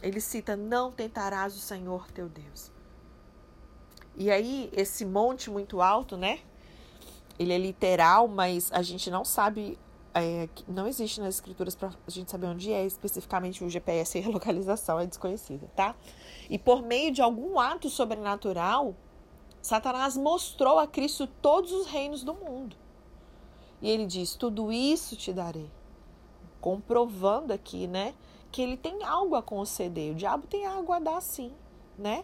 Ele 0.02 0.20
cita: 0.20 0.56
Não 0.56 0.92
tentarás 0.92 1.56
o 1.56 1.60
Senhor 1.60 2.10
teu 2.12 2.28
Deus. 2.28 2.72
E 4.16 4.32
aí, 4.32 4.70
esse 4.74 5.06
monte 5.06 5.50
muito 5.50 5.82
alto, 5.82 6.16
né? 6.16 6.40
Ele 7.38 7.52
é 7.52 7.58
literal, 7.58 8.28
mas 8.28 8.72
a 8.72 8.82
gente 8.82 9.12
não 9.12 9.26
sabe, 9.26 9.78
é, 10.14 10.48
não 10.68 10.88
existe 10.88 11.20
nas 11.20 11.36
escrituras 11.36 11.76
para 11.76 11.90
a 11.90 12.12
gente 12.12 12.32
saber 12.32 12.48
onde 12.48 12.72
é 12.72 12.86
especificamente 12.86 13.62
o 13.64 13.70
GPS 13.70 14.18
e 14.18 14.24
a 14.24 14.30
localização 14.32 15.00
é 15.00 15.06
desconhecida, 15.06 15.70
tá? 15.76 15.96
E 16.50 16.58
por 16.58 16.82
meio 16.82 17.12
de 17.12 17.22
algum 17.22 17.60
ato 17.60 17.90
sobrenatural, 17.90 18.96
Satanás 19.66 20.16
mostrou 20.16 20.78
a 20.78 20.86
Cristo 20.86 21.26
todos 21.26 21.72
os 21.72 21.88
reinos 21.88 22.24
do 22.24 22.36
mundo. 22.36 22.76
E 23.82 23.90
ele 23.90 24.06
diz: 24.06 24.36
Tudo 24.36 24.72
isso 24.72 25.16
te 25.16 25.34
darei. 25.34 25.72
Comprovando 26.62 27.52
aqui, 27.52 27.88
né? 27.88 28.14
Que 28.52 28.62
ele 28.62 28.78
tem 28.78 29.04
algo 29.04 29.34
a 29.34 29.42
conceder. 29.42 30.12
O 30.12 30.16
diabo 30.16 30.46
tem 30.46 30.68
algo 30.68 30.94
a 30.94 31.00
dar, 31.00 31.20
sim, 31.20 31.52
né? 31.98 32.24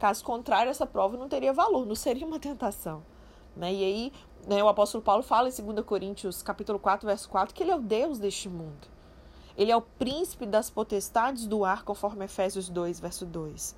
Caso 0.00 0.24
contrário, 0.24 0.68
essa 0.68 0.84
prova 0.84 1.16
não 1.16 1.28
teria 1.28 1.52
valor, 1.52 1.86
não 1.86 1.94
seria 1.94 2.26
uma 2.26 2.40
tentação. 2.40 3.04
Né? 3.54 3.72
E 3.72 3.84
aí, 3.84 4.12
né, 4.48 4.60
o 4.60 4.66
apóstolo 4.66 5.04
Paulo 5.04 5.22
fala 5.22 5.48
em 5.48 5.52
2 5.52 5.86
Coríntios, 5.86 6.42
capítulo 6.42 6.80
4, 6.80 7.06
verso 7.06 7.28
4, 7.28 7.54
que 7.54 7.62
ele 7.62 7.70
é 7.70 7.76
o 7.76 7.80
Deus 7.80 8.18
deste 8.18 8.48
mundo. 8.48 8.88
Ele 9.56 9.70
é 9.70 9.76
o 9.76 9.82
príncipe 9.82 10.44
das 10.44 10.68
potestades 10.68 11.46
do 11.46 11.64
ar, 11.64 11.84
conforme 11.84 12.24
Efésios 12.24 12.68
2, 12.68 12.98
verso 12.98 13.24
2. 13.24 13.76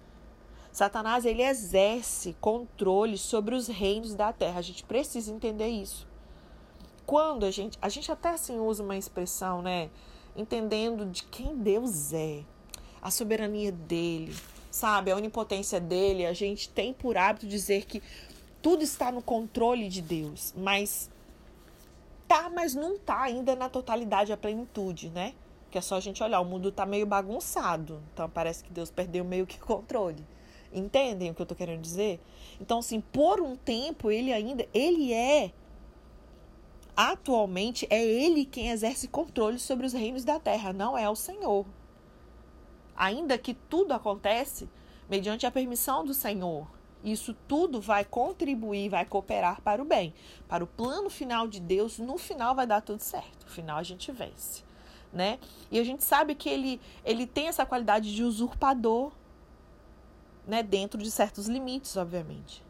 Satanás 0.73 1.27
ele 1.27 1.43
exerce 1.43 2.35
controle 2.41 3.19
sobre 3.19 3.55
os 3.55 3.69
reinos 3.69 4.15
da 4.15 4.33
terra. 4.33 4.59
A 4.59 4.63
gente 4.63 4.83
precisa 4.83 5.31
entender 5.31 5.69
isso. 5.69 6.09
Quando 7.05 7.45
a 7.45 7.51
gente, 7.51 7.79
a 7.83 7.91
gente 7.91 8.11
até 8.11 8.31
assim 8.31 8.59
usa 8.59 8.83
uma 8.83 8.97
expressão, 8.97 9.61
né, 9.61 9.91
entendendo 10.35 11.05
de 11.05 11.25
quem 11.25 11.55
Deus 11.57 12.15
é, 12.15 12.43
a 13.03 13.11
soberania 13.11 13.71
dele, 13.71 14.35
sabe, 14.71 15.11
a 15.11 15.17
onipotência 15.17 15.79
dele, 15.79 16.25
a 16.25 16.33
gente 16.33 16.71
tem 16.71 16.95
por 16.95 17.19
hábito 17.19 17.47
dizer 17.47 17.85
que 17.85 18.03
tudo 18.63 18.83
está 18.83 19.13
no 19.13 19.21
controle 19.21 19.89
de 19.89 20.01
Deus, 20.01 20.55
mas 20.57 21.11
tá, 22.27 22.49
mas 22.49 22.75
não 22.75 22.99
tá 22.99 23.21
ainda 23.21 23.55
na 23.55 23.69
totalidade, 23.69 24.33
a 24.33 24.37
plenitude, 24.37 25.11
né? 25.11 25.35
Que 25.71 25.77
é 25.77 25.81
só 25.81 25.97
a 25.97 26.01
gente 26.01 26.23
olhar, 26.23 26.41
o 26.41 26.45
mundo 26.45 26.73
tá 26.73 26.87
meio 26.87 27.05
bagunçado, 27.05 28.01
então 28.15 28.31
parece 28.31 28.65
que 28.65 28.73
Deus 28.73 28.91
perdeu 28.91 29.25
meio 29.25 29.47
que 29.47 29.61
o 29.61 29.67
controle. 29.67 30.25
Entendem 30.73 31.31
o 31.31 31.35
que 31.35 31.43
eu 31.43 31.45
estou 31.45 31.57
querendo 31.57 31.83
dizer? 31.83 32.21
Então, 32.61 32.79
assim, 32.79 33.01
por 33.01 33.41
um 33.41 33.57
tempo, 33.57 34.11
ele 34.11 34.33
ainda, 34.33 34.67
ele 34.73 35.13
é, 35.13 35.53
atualmente, 36.97 37.87
é 37.91 38.03
ele 38.03 38.45
quem 38.45 38.71
exerce 38.71 39.09
controle 39.09 39.59
sobre 39.59 39.87
os 39.87 39.93
reinos 39.93 40.25
da 40.25 40.39
terra, 40.39 40.73
não 40.73 40.97
é 40.97 41.09
o 41.09 41.17
Senhor. 41.17 41.67
Ainda 42.97 43.37
que 43.37 43.55
tudo 43.55 43.93
acontece 43.93 44.69
mediante 45.09 45.47
a 45.47 45.51
permissão 45.51 46.05
do 46.05 46.15
Senhor. 46.15 46.67
Isso 47.05 47.35
tudo 47.49 47.81
vai 47.81 48.05
contribuir, 48.05 48.89
vai 48.89 49.05
cooperar 49.05 49.61
para 49.61 49.83
o 49.83 49.85
bem, 49.85 50.15
para 50.47 50.63
o 50.63 50.67
plano 50.67 51.11
final 51.11 51.49
de 51.49 51.59
Deus. 51.59 51.99
No 51.99 52.17
final 52.17 52.55
vai 52.55 52.67
dar 52.67 52.81
tudo 52.81 53.01
certo. 53.01 53.45
No 53.45 53.51
final 53.51 53.79
a 53.79 53.83
gente 53.83 54.13
vence, 54.13 54.63
né? 55.13 55.39
E 55.71 55.81
a 55.81 55.85
gente 55.85 56.05
sabe 56.05 56.35
que 56.35 56.49
ele 56.49 56.81
ele 57.05 57.27
tem 57.27 57.49
essa 57.49 57.67
qualidade 57.67 58.15
de 58.15 58.23
usurpador, 58.23 59.13
né, 60.47 60.63
dentro 60.63 61.01
de 61.03 61.11
certos 61.11 61.47
limites, 61.47 61.97
obviamente. 61.97 62.63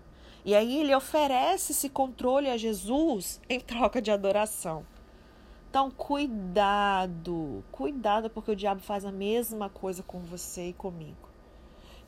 E 0.44 0.54
aí 0.54 0.78
ele 0.78 0.94
oferece 0.94 1.72
esse 1.72 1.88
controle 1.88 2.50
a 2.50 2.56
Jesus 2.56 3.40
em 3.48 3.60
troca 3.60 4.02
de 4.02 4.10
adoração. 4.10 4.84
Então, 5.70 5.90
cuidado, 5.90 7.64
cuidado, 7.72 8.28
porque 8.28 8.50
o 8.50 8.56
diabo 8.56 8.80
faz 8.80 9.04
a 9.04 9.12
mesma 9.12 9.70
coisa 9.70 10.02
com 10.02 10.18
você 10.20 10.68
e 10.68 10.72
comigo. 10.72 11.30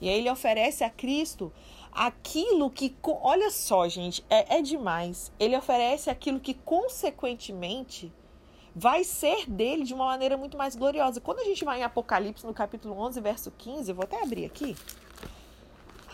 E 0.00 0.08
aí 0.08 0.18
ele 0.18 0.30
oferece 0.30 0.84
a 0.84 0.90
Cristo 0.90 1.52
aquilo 1.90 2.68
que, 2.68 2.94
olha 3.02 3.50
só, 3.50 3.88
gente, 3.88 4.24
é, 4.28 4.58
é 4.58 4.62
demais. 4.62 5.32
Ele 5.38 5.56
oferece 5.56 6.10
aquilo 6.10 6.40
que, 6.40 6.52
consequentemente, 6.52 8.12
vai 8.74 9.04
ser 9.04 9.48
dele 9.48 9.84
de 9.84 9.94
uma 9.94 10.06
maneira 10.06 10.36
muito 10.36 10.58
mais 10.58 10.74
gloriosa. 10.74 11.20
Quando 11.20 11.38
a 11.38 11.44
gente 11.44 11.64
vai 11.64 11.80
em 11.80 11.84
Apocalipse, 11.84 12.44
no 12.44 12.52
capítulo 12.52 12.98
11, 12.98 13.20
verso 13.20 13.50
15, 13.56 13.90
eu 13.90 13.94
vou 13.94 14.04
até 14.04 14.22
abrir 14.22 14.44
aqui. 14.44 14.76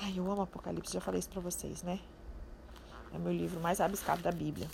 Ai, 0.03 0.15
eu 0.17 0.31
amo 0.31 0.41
Apocalipse, 0.41 0.95
já 0.95 1.01
falei 1.01 1.21
isso 1.21 1.29
pra 1.29 1.43
vocês, 1.43 1.83
né? 1.83 2.01
É 3.13 3.19
meu 3.19 3.31
livro 3.31 3.61
mais 3.61 3.83
abiscado 3.83 4.23
da 4.23 4.33
Bíblia. 4.33 4.67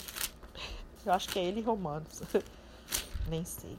Eu 1.05 1.13
acho 1.13 1.29
que 1.29 1.39
é 1.39 1.45
ele 1.45 1.59
e 1.61 1.63
Romanos. 1.65 2.23
Nem 3.29 3.45
sei. 3.45 3.77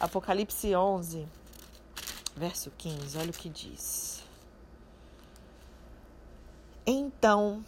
Apocalipse 0.00 0.74
11, 0.74 1.28
verso 2.34 2.72
15, 2.76 3.16
olha 3.16 3.30
o 3.30 3.32
que 3.32 3.48
diz. 3.48 4.24
Então, 6.84 7.64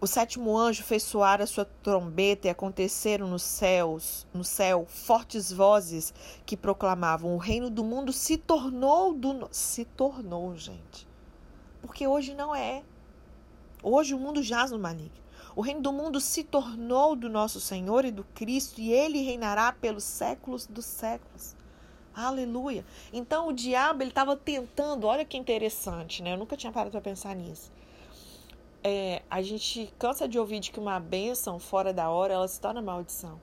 o 0.00 0.06
sétimo 0.08 0.58
anjo 0.58 0.82
fez 0.82 1.04
soar 1.04 1.40
a 1.40 1.46
sua 1.46 1.64
trombeta 1.64 2.48
e 2.48 2.50
aconteceram 2.50 3.28
nos 3.28 3.42
céus, 3.42 4.26
no 4.34 4.42
céu, 4.42 4.84
fortes 4.88 5.52
vozes 5.52 6.12
que 6.44 6.56
proclamavam: 6.56 7.36
o 7.36 7.38
reino 7.38 7.70
do 7.70 7.84
mundo 7.84 8.12
se 8.12 8.36
tornou 8.36 9.14
do 9.14 9.48
se 9.52 9.84
tornou, 9.84 10.56
gente 10.56 11.06
porque 11.86 12.06
hoje 12.06 12.34
não 12.34 12.54
é. 12.54 12.82
Hoje 13.82 14.14
o 14.14 14.18
mundo 14.18 14.42
jaz 14.42 14.70
no 14.70 14.78
maligno. 14.78 15.24
O 15.54 15.62
reino 15.62 15.80
do 15.80 15.92
mundo 15.92 16.20
se 16.20 16.44
tornou 16.44 17.16
do 17.16 17.30
nosso 17.30 17.60
Senhor 17.60 18.04
e 18.04 18.10
do 18.10 18.24
Cristo 18.24 18.80
e 18.80 18.92
ele 18.92 19.22
reinará 19.22 19.72
pelos 19.72 20.04
séculos 20.04 20.66
dos 20.66 20.84
séculos. 20.84 21.56
Aleluia. 22.14 22.84
Então 23.12 23.48
o 23.48 23.52
diabo 23.52 24.02
ele 24.02 24.10
estava 24.10 24.36
tentando, 24.36 25.06
olha 25.06 25.24
que 25.24 25.36
interessante, 25.36 26.22
né? 26.22 26.32
Eu 26.32 26.38
nunca 26.38 26.56
tinha 26.56 26.72
parado 26.72 26.90
para 26.90 27.00
pensar 27.00 27.34
nisso. 27.34 27.72
É, 28.82 29.22
a 29.30 29.40
gente 29.40 29.92
cansa 29.98 30.28
de 30.28 30.38
ouvir 30.38 30.60
de 30.60 30.70
que 30.70 30.78
uma 30.78 31.00
bênção 31.00 31.58
fora 31.58 31.92
da 31.92 32.10
hora 32.10 32.34
ela 32.34 32.48
se 32.48 32.60
torna 32.60 32.82
maldição. 32.82 33.40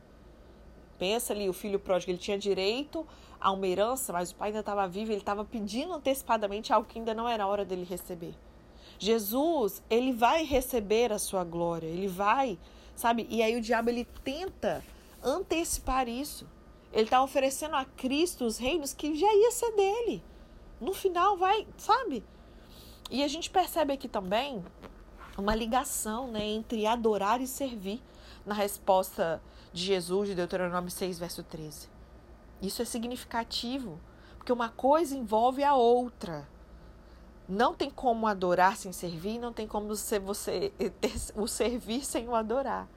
Pensa 1.04 1.34
ali, 1.34 1.50
o 1.50 1.54
filho 1.54 1.82
pródigo, 1.82 2.12
ele 2.12 2.18
tinha 2.18 2.38
direito 2.38 3.06
a 3.38 3.52
uma 3.52 3.68
herança, 3.68 4.14
mas 4.14 4.32
o 4.32 4.36
pai 4.36 4.48
ainda 4.48 4.62
estava 4.62 4.88
vivo, 4.88 5.12
ele 5.12 5.20
estava 5.20 5.44
pedindo 5.44 5.92
antecipadamente 5.92 6.72
algo 6.72 6.88
que 6.88 6.98
ainda 6.98 7.14
não 7.14 7.28
era 7.28 7.46
hora 7.46 7.66
dele 7.66 7.84
receber. 7.84 8.34
Jesus, 8.98 9.84
ele 9.90 10.14
vai 10.14 10.46
receber 10.46 11.12
a 11.12 11.20
sua 11.20 11.44
glória, 11.44 11.88
ele 11.88 12.08
vai, 12.08 12.58
sabe? 12.96 13.28
E 13.30 13.44
aí 13.44 13.54
o 13.58 13.60
diabo 13.60 13.90
ele 13.90 14.06
tenta 14.24 14.82
antecipar 15.22 16.08
isso. 16.08 16.48
Ele 16.94 17.04
está 17.04 17.22
oferecendo 17.22 17.76
a 17.76 17.84
Cristo 17.84 18.46
os 18.46 18.58
reinos 18.58 18.94
que 18.94 19.14
já 19.14 19.28
ia 19.28 19.52
ser 19.52 19.76
dele. 19.76 20.24
No 20.80 20.94
final 20.94 21.36
vai, 21.36 21.68
sabe? 21.76 22.24
E 23.12 23.26
a 23.26 23.28
gente 23.28 23.50
percebe 23.50 23.92
aqui 23.92 24.08
também 24.08 24.64
uma 25.38 25.54
ligação 25.54 26.30
né, 26.30 26.46
entre 26.46 26.86
adorar 26.86 27.42
e 27.42 27.48
servir 27.48 28.02
na 28.46 28.54
resposta 28.54 29.42
de 29.74 29.84
Jesus 29.84 30.30
de 30.30 30.36
Deuteronômio 30.36 30.92
6, 30.92 31.20
verso 31.20 31.44
13. 31.44 31.90
Isso 32.62 32.82
é 32.82 32.86
significativo, 32.86 34.00
porque 34.38 34.54
uma 34.54 34.70
coisa 34.70 35.16
envolve 35.16 35.64
a 35.64 35.76
outra. 35.76 36.48
Não 37.50 37.74
tem 37.74 37.90
como 37.90 38.28
adorar 38.28 38.78
sem 38.78 38.94
servir, 38.94 39.40
não 39.40 39.52
tem 39.52 39.68
como 39.68 39.88
você, 39.88 40.20
você 40.20 40.72
o 41.36 41.48
servir 41.48 42.06
sem 42.06 42.30
o 42.30 42.36
adorar. 42.36 42.88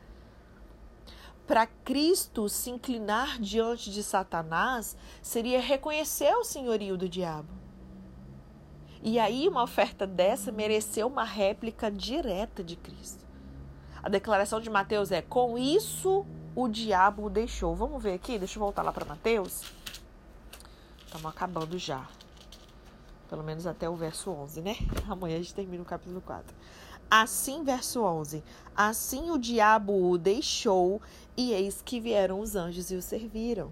Para 1.46 1.66
Cristo 1.66 2.48
se 2.48 2.70
inclinar 2.70 3.40
diante 3.40 3.90
de 3.90 4.02
Satanás 4.02 4.96
seria 5.22 5.60
reconhecer 5.60 6.34
o 6.36 6.44
senhorio 6.44 6.96
do 6.96 7.08
diabo. 7.08 7.48
E 9.02 9.18
aí, 9.18 9.46
uma 9.46 9.62
oferta 9.62 10.06
dessa 10.06 10.50
mereceu 10.50 11.06
uma 11.06 11.22
réplica 11.22 11.90
direta 11.90 12.64
de 12.64 12.74
Cristo. 12.74 13.24
A 14.02 14.08
declaração 14.08 14.60
de 14.60 14.68
Mateus 14.68 15.12
é: 15.12 15.22
com 15.22 15.56
isso 15.56 16.26
o 16.56 16.66
diabo 16.66 17.26
o 17.26 17.30
deixou. 17.30 17.76
Vamos 17.76 18.02
ver 18.02 18.14
aqui, 18.14 18.38
deixa 18.38 18.58
eu 18.58 18.60
voltar 18.60 18.82
lá 18.82 18.90
para 18.90 19.04
Mateus. 19.04 19.62
Estamos 21.04 21.26
acabando 21.26 21.78
já. 21.78 22.08
Pelo 23.28 23.44
menos 23.44 23.66
até 23.66 23.88
o 23.88 23.94
verso 23.94 24.30
11, 24.30 24.62
né? 24.62 24.76
Amanhã 25.06 25.36
a 25.36 25.38
gente 25.38 25.54
termina 25.54 25.82
o 25.82 25.86
capítulo 25.86 26.22
4. 26.22 26.56
Assim, 27.10 27.62
verso 27.62 28.02
11: 28.02 28.42
Assim 28.74 29.30
o 29.30 29.38
diabo 29.38 30.10
o 30.10 30.16
deixou, 30.16 31.00
e 31.36 31.52
eis 31.52 31.82
que 31.82 32.00
vieram 32.00 32.40
os 32.40 32.56
anjos 32.56 32.90
e 32.90 32.96
o 32.96 33.02
serviram. 33.02 33.70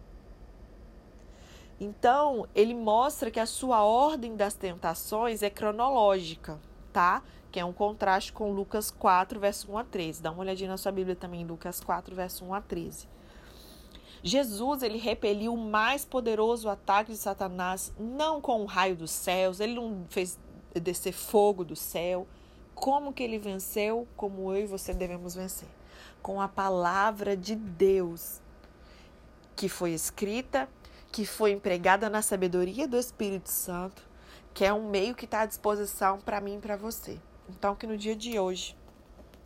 Então, 1.81 2.47
ele 2.55 2.75
mostra 2.75 3.31
que 3.31 3.41
a 3.41 3.47
sua 3.47 3.83
ordem 3.83 4.37
das 4.37 4.55
tentações 4.55 5.43
é 5.43 5.51
cronológica, 5.51 6.61
tá? 6.93 7.23
Que 7.55 7.61
é 7.61 7.65
um 7.65 7.73
contraste 7.73 8.33
com 8.33 8.51
Lucas 8.51 8.91
4, 8.91 9.39
verso 9.39 9.71
1 9.71 9.79
a 9.79 9.85
13. 9.85 10.21
Dá 10.21 10.33
uma 10.33 10.41
olhadinha 10.41 10.69
na 10.69 10.77
sua 10.77 10.91
Bíblia 10.91 11.15
também, 11.15 11.47
Lucas 11.47 11.79
4, 11.79 12.13
verso 12.13 12.45
1 12.45 12.53
a 12.53 12.61
13. 12.61 13.09
Jesus, 14.25 14.83
ele 14.83 14.99
repeliu 14.99 15.55
o 15.55 15.57
mais 15.57 16.05
poderoso 16.05 16.69
ataque 16.69 17.13
de 17.13 17.17
Satanás, 17.17 17.93
não 17.97 18.41
com 18.41 18.63
o 18.63 18.65
raio 18.65 18.97
dos 18.97 19.13
céus, 19.13 19.61
ele 19.61 19.75
não 19.77 20.05
fez 20.09 20.37
descer 20.75 21.13
fogo 21.13 21.65
do 21.65 21.77
céu. 21.77 22.27
Como 22.75 23.13
que 23.13 23.23
ele 23.23 23.39
venceu? 23.39 24.09
Como 24.17 24.53
eu 24.53 24.65
e 24.65 24.67
você 24.67 24.93
devemos 24.93 25.37
vencer? 25.37 25.69
Com 26.21 26.41
a 26.41 26.49
palavra 26.49 27.37
de 27.37 27.55
Deus, 27.55 28.41
que 29.55 29.69
foi 29.69 29.93
escrita, 29.93 30.69
que 31.13 31.25
foi 31.25 31.53
empregada 31.53 32.11
na 32.11 32.21
sabedoria 32.21 32.89
do 32.89 32.97
Espírito 32.97 33.49
Santo, 33.49 34.03
que 34.53 34.65
é 34.65 34.73
um 34.73 34.91
meio 34.91 35.15
que 35.15 35.25
está 35.25 35.43
à 35.43 35.47
disposição 35.47 36.19
para 36.19 36.41
mim 36.41 36.57
e 36.57 36.61
para 36.61 36.77
você 36.77 37.17
Então, 37.49 37.75
que 37.75 37.87
no 37.87 37.97
dia 37.97 38.17
de 38.17 38.39
hoje 38.39 38.77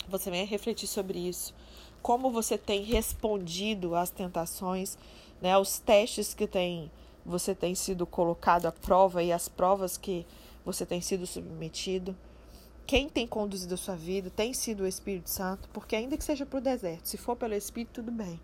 você 0.09 0.31
venha 0.31 0.47
refletir 0.47 0.87
sobre 0.87 1.19
isso. 1.19 1.55
Como 2.01 2.31
você 2.31 2.57
tem 2.57 2.83
respondido 2.83 3.95
às 3.95 4.11
tentações, 4.11 4.97
né, 5.41 5.53
aos 5.53 5.79
testes 5.79 6.33
que 6.33 6.47
tem, 6.47 6.91
você 7.25 7.55
tem 7.55 7.75
sido 7.75 8.07
colocado 8.07 8.67
à 8.67 8.73
prova 8.73 9.23
e 9.23 9.33
as 9.33 9.49
provas 9.49 9.97
que 9.97 10.27
você 10.65 10.87
tem 10.87 11.01
sido 11.01 11.27
submetido. 11.27 12.17
Quem 12.87 13.09
tem 13.09 13.27
conduzido 13.27 13.75
a 13.75 13.77
sua 13.77 13.97
vida 13.97 14.31
tem 14.31 14.55
sido 14.55 14.85
o 14.85 14.87
Espírito 14.87 15.29
Santo, 15.29 15.69
porque 15.73 15.95
ainda 15.95 16.17
que 16.17 16.25
seja 16.25 16.47
para 16.47 16.59
o 16.59 16.63
deserto, 16.63 17.07
se 17.09 17.19
for 17.19 17.37
pelo 17.37 17.55
Espírito, 17.55 18.03
tudo 18.03 18.11
bem. 18.11 18.41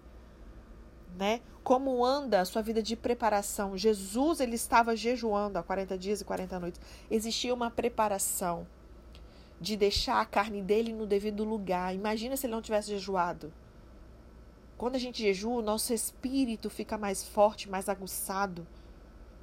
Né? 1.17 1.41
Como 1.63 2.05
anda 2.05 2.41
a 2.41 2.45
sua 2.45 2.61
vida 2.61 2.83
de 2.83 2.97
preparação? 2.97 3.79
Jesus 3.79 4.41
ele 4.41 4.57
estava 4.57 4.97
jejuando 4.97 5.59
há 5.59 5.63
40 5.63 5.97
dias 5.97 6.21
e 6.21 6.25
40 6.25 6.61
noites. 6.61 6.81
Existia 7.11 7.55
uma 7.55 7.71
preparação 7.71 8.67
de 9.65 9.79
deixar 9.79 10.21
a 10.21 10.27
carne 10.27 10.61
dele 10.61 10.93
no 10.93 11.07
devido 11.07 11.43
lugar. 11.43 11.95
Imagina 11.95 12.37
se 12.37 12.45
ele 12.45 12.53
não 12.53 12.61
tivesse 12.61 12.91
jejuado. 12.91 13.51
Quando 14.77 14.97
a 14.97 14.99
gente 14.99 15.23
jejua, 15.23 15.55
o 15.55 15.63
nosso 15.63 15.95
espírito 15.95 16.69
fica 16.69 16.99
mais 16.99 17.25
forte, 17.25 17.71
mais 17.71 17.89
aguçado. 17.89 18.67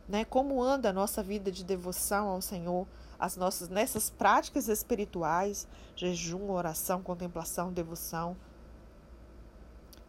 Né? 0.07 0.23
Como 0.23 0.61
anda 0.61 0.89
a 0.89 0.93
nossa 0.93 1.23
vida 1.23 1.51
de 1.51 1.63
devoção 1.63 2.27
ao 2.27 2.39
Senhor, 2.39 2.85
as 3.17 3.35
nossas 3.35 3.67
nessas 3.67 4.11
práticas 4.11 4.67
espirituais, 4.67 5.67
jejum, 5.95 6.51
oração, 6.51 7.01
contemplação, 7.01 7.73
devoção. 7.73 8.37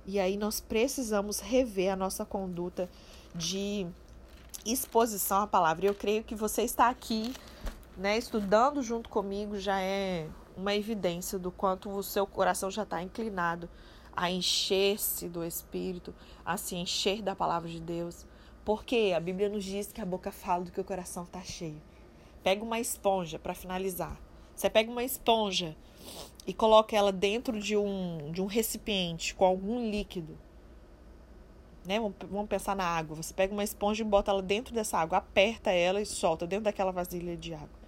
E 0.05 0.20
aí 0.20 0.37
nós 0.37 0.61
precisamos 0.61 1.40
rever 1.40 1.90
a 1.90 1.96
nossa 1.96 2.22
conduta 2.27 2.87
de 3.35 3.87
exposição 4.66 5.40
à 5.40 5.46
palavra. 5.46 5.87
Eu 5.87 5.94
creio 5.94 6.22
que 6.22 6.35
você 6.35 6.62
está 6.62 6.90
aqui 6.90 7.33
né, 7.96 8.16
estudando 8.16 8.83
junto 8.83 9.09
comigo 9.09 9.59
já 9.59 9.81
é 9.81 10.28
uma 10.57 10.74
evidência 10.74 11.38
do 11.38 11.50
quanto 11.50 11.90
o 11.90 12.02
seu 12.02 12.26
coração 12.26 12.70
já 12.70 12.83
está 12.83 13.02
inclinado 13.02 13.68
a 14.14 14.31
encher-se 14.31 15.28
do 15.28 15.44
Espírito, 15.44 16.14
a 16.44 16.57
se 16.57 16.76
encher 16.76 17.22
da 17.22 17.35
palavra 17.35 17.68
de 17.68 17.81
Deus. 17.81 18.26
Porque 18.64 19.12
a 19.16 19.20
Bíblia 19.20 19.48
nos 19.48 19.64
diz 19.64 19.90
que 19.90 20.00
a 20.00 20.07
boca 20.07 20.31
fala 20.31 20.64
do 20.64 20.70
que 20.70 20.81
o 20.81 20.85
coração 20.85 21.24
está 21.24 21.40
cheio. 21.40 21.81
Pega 22.42 22.62
uma 22.62 22.78
esponja 22.78 23.38
para 23.38 23.55
finalizar. 23.55 24.16
Você 24.55 24.68
pega 24.68 24.90
uma 24.90 25.02
esponja 25.02 25.74
e 26.46 26.52
coloca 26.52 26.96
ela 26.96 27.11
dentro 27.11 27.59
de 27.59 27.76
um, 27.76 28.31
de 28.31 28.42
um 28.42 28.46
recipiente 28.46 29.35
com 29.35 29.44
algum 29.44 29.90
líquido. 29.90 30.38
Né? 31.85 31.98
Vamos 31.98 32.48
pensar 32.48 32.76
na 32.76 32.85
água. 32.85 33.16
Você 33.16 33.35
pega 33.35 33.52
uma 33.52 33.64
esponja 33.64 34.02
e 34.02 34.07
bota 34.07 34.31
ela 34.31 34.42
dentro 34.42 34.74
dessa 34.74 34.98
água, 34.98 35.18
aperta 35.18 35.70
ela 35.70 36.00
e 36.00 36.07
solta 36.07 36.46
dentro 36.46 36.64
daquela 36.64 36.92
vasilha 36.92 37.37
de 37.37 37.55
água. 37.55 37.82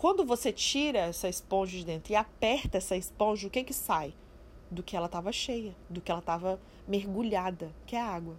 Quando 0.00 0.24
você 0.24 0.50
tira 0.50 1.00
essa 1.00 1.28
esponja 1.28 1.76
de 1.76 1.84
dentro 1.84 2.10
e 2.10 2.16
aperta 2.16 2.78
essa 2.78 2.96
esponja, 2.96 3.46
o 3.46 3.50
que 3.50 3.62
que 3.62 3.74
sai? 3.74 4.14
Do 4.70 4.82
que 4.82 4.96
ela 4.96 5.04
estava 5.04 5.30
cheia, 5.30 5.76
do 5.90 6.00
que 6.00 6.10
ela 6.10 6.20
estava 6.20 6.58
mergulhada, 6.88 7.70
que 7.84 7.94
é 7.94 8.00
a 8.00 8.06
água. 8.06 8.34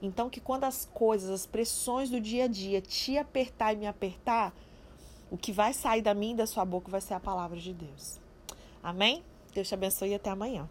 Então, 0.00 0.30
que 0.30 0.40
quando 0.40 0.64
as 0.64 0.86
coisas, 0.94 1.28
as 1.28 1.44
pressões 1.44 2.08
do 2.08 2.18
dia 2.18 2.44
a 2.44 2.48
dia 2.48 2.80
te 2.80 3.18
apertar 3.18 3.74
e 3.74 3.76
me 3.76 3.86
apertar, 3.86 4.54
o 5.30 5.36
que 5.36 5.52
vai 5.52 5.74
sair 5.74 6.00
da 6.00 6.14
minha 6.14 6.32
e 6.32 6.36
da 6.38 6.46
sua 6.46 6.64
boca 6.64 6.90
vai 6.90 7.02
ser 7.02 7.12
a 7.12 7.20
palavra 7.20 7.60
de 7.60 7.74
Deus. 7.74 8.18
Amém? 8.82 9.22
Deus 9.52 9.68
te 9.68 9.74
abençoe 9.74 10.08
e 10.08 10.14
até 10.14 10.30
amanhã. 10.30 10.66